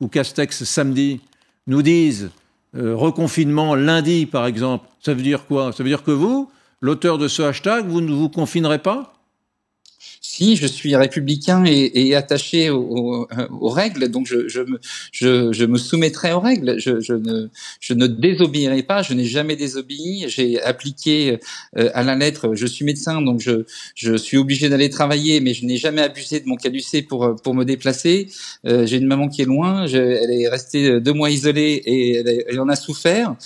ou 0.00 0.08
Castex 0.08 0.64
samedi 0.64 1.20
nous 1.66 1.80
disent 1.80 2.28
reconfinement 2.74 3.74
lundi 3.74 4.26
par 4.26 4.46
exemple, 4.46 4.86
ça 5.00 5.14
veut 5.14 5.22
dire 5.22 5.46
quoi? 5.46 5.72
Ça 5.72 5.82
veut 5.82 5.88
dire 5.88 6.02
que 6.02 6.10
vous, 6.10 6.50
l'auteur 6.82 7.16
de 7.16 7.28
ce 7.28 7.40
hashtag, 7.40 7.86
vous 7.86 8.02
ne 8.02 8.12
vous 8.12 8.28
confinerez 8.28 8.78
pas? 8.78 9.14
Si 10.22 10.56
je 10.56 10.66
suis 10.66 10.94
républicain 10.96 11.64
et, 11.64 12.08
et 12.08 12.14
attaché 12.14 12.68
au- 12.68 12.78
au- 12.80 13.28
aux, 13.60 13.68
règles, 13.70 14.08
donc 14.08 14.26
je, 14.26 14.48
je, 14.48 14.60
me, 14.60 14.78
je, 15.12 15.50
je 15.52 15.64
me 15.64 15.78
soumettrai 15.78 16.32
aux 16.32 16.40
règles. 16.40 16.78
Je, 16.78 17.00
je, 17.00 17.14
ne, 17.14 17.48
je 17.80 17.94
ne 17.94 18.06
désobéirai 18.06 18.82
pas. 18.82 19.00
Je 19.02 19.14
n'ai 19.14 19.24
jamais 19.24 19.56
désobéi. 19.56 20.26
J'ai 20.28 20.60
appliqué 20.62 21.38
euh, 21.78 21.88
à 21.94 22.02
la 22.02 22.16
lettre. 22.16 22.54
Je 22.54 22.66
suis 22.66 22.84
médecin, 22.84 23.22
donc 23.22 23.40
je, 23.40 23.64
je 23.94 24.14
suis 24.14 24.36
obligé 24.36 24.68
d'aller 24.68 24.90
travailler, 24.90 25.40
mais 25.40 25.54
je 25.54 25.64
n'ai 25.64 25.78
jamais 25.78 26.02
abusé 26.02 26.40
de 26.40 26.46
mon 26.48 26.56
caducé 26.56 27.00
pour 27.00 27.24
euh, 27.24 27.34
pour 27.34 27.54
me 27.54 27.64
déplacer. 27.64 28.28
Euh, 28.66 28.84
J'ai 28.86 28.98
une 28.98 29.06
maman 29.06 29.28
qui 29.28 29.40
est 29.40 29.46
loin. 29.46 29.86
Je, 29.86 29.96
elle 29.96 30.30
est 30.32 30.48
restée 30.48 31.00
deux 31.00 31.14
mois 31.14 31.30
isolée 31.30 31.80
et 31.86 32.16
elle, 32.48 32.60
en 32.60 32.68
a 32.68 32.76
souffert. 32.76 33.36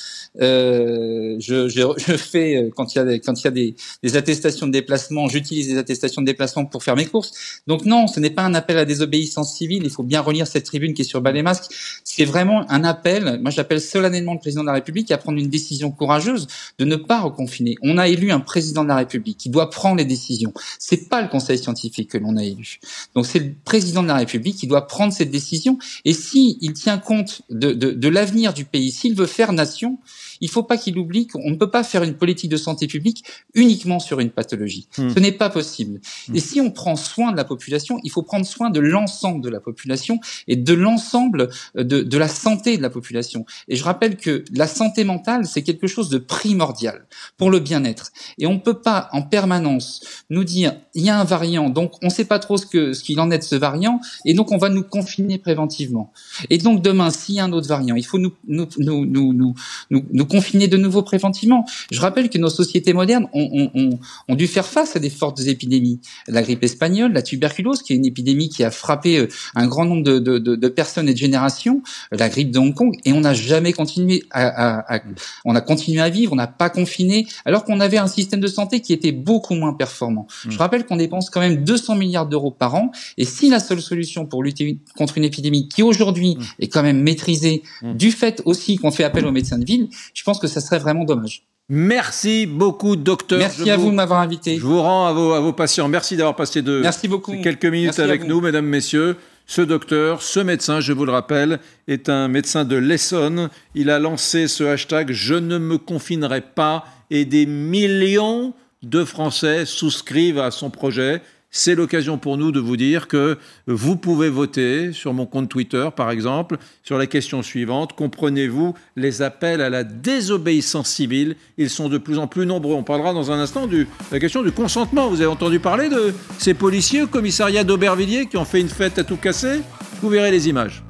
Euh, 0.41 1.37
je, 1.39 1.69
je, 1.69 1.83
je 1.99 2.17
fais 2.17 2.57
euh, 2.57 2.71
quand 2.75 2.95
il 2.95 2.99
y 2.99 3.01
a 3.01 3.19
quand 3.21 3.41
il 3.41 3.45
y 3.45 3.49
a 3.49 3.53
des, 3.53 3.77
des 4.03 4.17
attestations 4.17 4.67
de 4.67 4.73
déplacement, 4.73 5.29
j'utilise 5.29 5.69
des 5.69 5.79
attestations 5.79 6.23
de 6.23 6.27
déplacement 6.27 6.64
pour 6.71 6.83
faire 6.83 6.97
mes 6.97 7.07
courses. 7.07 7.61
Donc 7.67 7.85
non, 7.85 8.07
ce 8.07 8.21
n'est 8.21 8.31
pas 8.31 8.43
un 8.43 8.55
appel 8.55 8.79
à 8.79 8.85
désobéissance 8.85 9.57
civile. 9.57 9.83
Il 9.85 9.91
faut 9.91 10.03
bien 10.03 10.21
relire 10.21 10.47
cette 10.47 10.65
tribune 10.65 10.95
qui 10.95 11.03
est 11.03 11.05
sur 11.05 11.21
Bas 11.21 11.33
les 11.33 11.43
masques. 11.43 11.73
C'est 12.05 12.25
vraiment 12.25 12.71
un 12.71 12.85
appel. 12.85 13.39
Moi, 13.43 13.51
j'appelle 13.51 13.81
solennellement 13.81 14.35
le 14.35 14.39
président 14.39 14.63
de 14.63 14.67
la 14.67 14.75
République 14.75 15.11
à 15.11 15.19
prendre 15.19 15.39
une 15.39 15.49
décision 15.49 15.91
courageuse 15.91 16.47
de 16.79 16.85
ne 16.85 16.97
pas 16.97 17.21
reconfiner. 17.21 17.77
On 17.83 17.99
a 17.99 18.09
élu 18.09 18.31
un 18.31 18.41
président 18.41 18.83
de 18.83 18.89
la 18.89 18.97
République 18.97 19.39
qui 19.39 19.51
doit 19.51 19.71
prendre 19.71 19.97
les 19.97 20.05
décisions. 20.05 20.53
C'est 20.79 21.09
pas 21.09 21.23
le 21.23 21.29
Conseil 21.29 21.59
scientifique 21.59 22.11
que 22.11 22.19
l'on 22.19 22.37
a 22.37 22.45
élu. 22.45 22.79
Donc 23.15 23.27
c'est 23.27 23.39
le 23.39 23.55
président 23.65 24.03
de 24.03 24.09
la 24.09 24.17
République 24.17 24.57
qui 24.57 24.67
doit 24.67 24.87
prendre 24.87 25.13
cette 25.13 25.31
décision. 25.31 25.79
Et 26.05 26.13
si 26.13 26.59
il 26.61 26.73
tient 26.73 26.99
compte 26.99 27.43
de, 27.51 27.73
de, 27.73 27.91
de 27.91 28.09
l'avenir 28.09 28.55
du 28.55 28.65
pays, 28.65 28.91
s'il 28.93 29.15
veut 29.15 29.27
faire 29.27 29.53
nation, 29.53 29.99
il 30.45 30.51
faut 30.51 30.63
pas 30.63 30.77
qu'il 30.77 30.99
oublie 30.99 31.27
qu'on 31.27 31.51
ne 31.51 31.57
peut 31.57 31.71
pas 31.71 31.83
faire 31.83 32.03
une 32.03 32.15
politique 32.15 32.51
de 32.51 32.59
santé 32.59 32.87
publique 32.87 33.25
uniquement 33.55 33.99
sur 33.99 34.21
une 34.21 34.29
pathologie. 34.29 34.89
Hmm. 34.99 35.09
Ce 35.09 35.19
n'est 35.19 35.33
pas 35.33 35.49
possible. 35.49 36.03
Et 36.35 36.39
si 36.39 36.61
on 36.61 36.71
prend 36.71 36.97
soin 36.97 37.33
de 37.33 37.37
la 37.39 37.45
population, 37.45 37.99
il 38.03 38.11
faut 38.11 38.23
prendre 38.23 38.45
soin 38.45 38.69
de 38.69 38.79
l'ensemble 38.79 39.41
de 39.41 39.49
la 39.49 39.61
population 39.61 40.21
et 40.47 40.57
de 40.57 40.75
l'ensemble 40.75 41.49
de, 41.75 42.03
de 42.03 42.19
la 42.19 42.29
santé 42.29 42.77
de 42.77 42.83
la 42.83 42.91
population. 42.91 43.47
Et 43.69 43.77
je 43.77 43.85
rappelle 43.85 44.19
que 44.19 44.45
la 44.53 44.67
santé 44.67 45.05
mentale, 45.05 45.47
c'est 45.47 45.63
quelque 45.63 45.87
chose 45.87 46.11
de 46.11 46.19
primordial 46.19 47.07
pour 47.39 47.51
le 47.51 47.59
bien-être. 47.59 48.13
Et 48.37 48.47
on 48.47 48.55
ne 48.55 48.59
peut 48.59 48.81
pas 48.83 49.09
en 49.13 49.23
permanence 49.23 50.03
nous 50.29 50.45
dire 50.45 50.75
il 50.93 51.05
y 51.05 51.09
a 51.09 51.19
un 51.19 51.25
variant, 51.25 51.71
donc 51.71 51.93
on 52.03 52.09
ne 52.09 52.13
sait 52.13 52.27
pas 52.27 52.39
trop 52.39 52.59
ce 52.59 52.67
que 52.67 52.93
ce 52.93 53.03
qu'il 53.03 53.19
en 53.19 53.31
est 53.31 53.39
de 53.39 53.45
ce 53.45 53.57
variant, 53.57 53.99
et 54.27 54.35
donc 54.35 54.53
on 54.53 54.59
va 54.59 54.69
nous 54.69 54.83
confiner 54.83 55.39
préventivement. 55.39 56.13
Et 56.51 56.59
donc 56.59 56.83
demain, 56.83 57.09
s'il 57.09 57.37
y 57.37 57.41
a 57.41 57.45
un 57.45 57.53
autre 57.53 57.69
variant, 57.69 57.95
il 57.95 58.05
faut 58.05 58.19
nous 58.19 58.35
nous 58.47 58.69
nous 58.79 59.07
nous 59.07 59.33
nous, 59.33 59.55
nous, 59.91 60.05
nous 60.13 60.27
confiner 60.35 60.67
de 60.67 60.77
nouveau 60.77 61.03
préventivement. 61.03 61.65
Je 61.93 62.01
rappelle 62.01 62.29
que 62.29 62.39
nos 62.39 62.49
sociétés 62.49 62.93
modernes 62.93 63.29
ont, 63.33 63.49
ont, 63.53 63.71
ont, 63.75 63.99
ont 64.27 64.35
dû 64.35 64.49
faire 64.49 64.67
face 64.67 64.97
à 64.97 64.99
des 64.99 65.11
fortes 65.11 65.41
épidémies. 65.47 66.01
la 66.27 66.43
grippe 66.43 66.65
espagnole, 66.65 67.13
la 67.13 67.23
tuberculose, 67.23 67.83
qui 67.83 67.93
est 67.93 67.97
une 67.97 68.05
épidémie 68.05 68.49
qui 68.49 68.65
a 68.65 68.73
frappé 68.73 69.19
euh, 69.19 69.29
un 69.55 69.69
grand 69.69 69.85
nombre 69.85 70.03
de, 70.03 70.19
de, 70.19 70.39
de, 70.39 70.57
de 70.57 70.69
personnes 70.69 71.09
et 71.09 71.13
de 71.13 71.19
générations, 71.19 71.83
la 72.11 72.29
grippe 72.29 72.51
de 72.51 72.59
Hong 72.59 72.75
Kong, 72.75 72.97
et 73.05 73.13
on 73.13 73.21
n'a 73.21 73.33
jamais 73.33 73.73
continué 73.73 74.25
à, 74.33 74.43
à, 74.47 74.97
à, 74.97 75.01
on 75.45 75.55
a 75.55 75.61
continué 75.61 76.01
à 76.01 76.11
vivre, 76.11 76.33
on 76.33 76.37
n'a 76.37 76.49
pas 76.49 76.69
confiné, 76.69 77.29
alors 77.45 77.65
qu'on 77.65 77.79
avait 77.79 77.99
un 77.99 78.09
système 78.09 78.41
de 78.41 78.49
santé 78.49 78.81
qui 78.81 78.93
était 78.93 79.13
beaucoup 79.13 79.55
moins 79.55 79.75
performant. 79.75 80.27
Mm. 80.47 80.51
Je 80.51 80.59
rappelle 80.59 80.85
qu'on 80.85 80.97
dépense 80.97 81.31
quand 81.31 81.41
même 81.41 81.63
200 81.63 81.95
milliards 81.95 82.27
d'euros 82.27 82.51
par 82.51 82.75
an, 82.75 82.91
et 83.19 83.25
si 83.25 83.51
la 83.51 83.61
seule 83.61 83.81
solution 83.81 84.27
pour 84.27 84.43
lutter 84.43 84.81
contre 84.97 85.17
une 85.17 85.25
épidémie 85.25 85.69
qui 85.69 85.85
aujourd'hui 85.85 86.37
est 86.59 86.67
quand 86.67 86.83
même 86.83 87.01
maîtrisée, 87.03 87.63
du 87.83 88.11
fait 88.11 88.43
aussi 88.47 88.79
qu'on 88.79 88.91
fait 88.91 89.05
appel 89.05 89.25
aux 89.27 89.33
médecins 89.33 89.59
de 89.59 89.65
ville, 89.65 89.89
je 90.15 90.23
pense 90.23 90.39
que 90.39 90.47
ça 90.47 90.61
serait 90.61 90.79
vraiment 90.79 91.05
dommage. 91.05 91.47
Merci 91.69 92.47
beaucoup, 92.47 92.95
docteur. 92.95 93.39
Merci 93.39 93.65
Je 93.65 93.71
à 93.71 93.77
vous 93.77 93.91
de 93.91 93.95
m'avoir 93.95 94.21
invité. 94.21 94.57
Je 94.57 94.63
vous 94.63 94.81
rends 94.81 95.07
à 95.07 95.13
vos, 95.13 95.33
à 95.33 95.41
vos 95.41 95.53
patients. 95.53 95.89
Merci 95.89 96.17
d'avoir 96.17 96.37
passé 96.37 96.63
de, 96.63 96.81
Merci 96.81 97.09
beaucoup. 97.09 97.33
ces 97.33 97.41
quelques 97.41 97.65
minutes 97.65 97.87
Merci 97.87 98.03
avec 98.03 98.25
nous, 98.25 98.41
mesdames, 98.41 98.67
messieurs. 98.67 99.17
Ce 99.47 99.61
docteur, 99.61 100.23
ce 100.23 100.41
médecin, 100.41 100.81
je 100.81 100.93
vous 100.93 101.05
le 101.05 101.13
rappelle, 101.13 101.59
est 101.89 102.09
un 102.09 102.29
médecin 102.29 102.65
de 102.65 102.77
l'Essonne. 102.77 103.51
Il 103.75 103.91
a 103.91 103.99
lancé 103.99 104.47
ce 104.49 104.65
hashtag 104.65 105.13
Je 105.13 105.35
ne 105.35 105.59
me 105.59 105.79
confinerai 105.79 106.43
pas 106.43 106.85
et 107.11 107.25
des 107.25 107.47
millions 107.47 108.55
de 108.83 109.05
Français 109.05 109.65
souscrivent 109.65 110.39
à 110.39 110.51
son 110.51 110.71
projet. 110.71 111.23
C'est 111.57 111.77
l'occasion 111.77 112.19
pour 112.19 112.37
nous 112.37 112.51
de 112.51 112.59
vous 112.59 112.77
dire 112.77 113.07
que 113.07 113.39
vous 113.69 113.95
pouvez 113.95 114.29
voter 114.29 114.93
sur 114.93 115.15
mon 115.15 115.25
compte 115.25 115.49
Twitter, 115.49 115.89
par 115.95 116.11
exemple, 116.11 116.57
sur 116.83 116.99
la 116.99 117.07
question 117.07 117.43
suivante. 117.43 117.93
Comprenez-vous 117.93 118.75
les 118.97 119.23
appels 119.23 119.61
à 119.61 119.71
la 119.71 119.85
désobéissance 119.85 120.89
civile? 120.89 121.37
Ils 121.57 121.71
sont 121.71 121.89
de 121.89 121.97
plus 121.97 122.19
en 122.19 122.27
plus 122.27 122.45
nombreux. 122.45 122.75
On 122.75 122.83
parlera 122.83 123.13
dans 123.13 123.31
un 123.31 123.39
instant 123.39 123.69
de 123.69 123.87
la 124.11 124.19
question 124.19 124.43
du 124.43 124.51
consentement. 124.51 125.09
Vous 125.09 125.21
avez 125.21 125.31
entendu 125.31 125.61
parler 125.61 125.89
de 125.89 126.13
ces 126.39 126.55
policiers 126.55 127.03
au 127.03 127.07
commissariat 127.07 127.63
d'Aubervilliers 127.63 128.27
qui 128.27 128.37
ont 128.37 128.45
fait 128.45 128.61
une 128.61 128.69
fête 128.69 128.99
à 128.99 129.05
tout 129.05 129.17
casser? 129.17 129.61
Vous 130.03 130.09
verrez 130.09 130.33
les 130.33 130.49
images. 130.49 130.83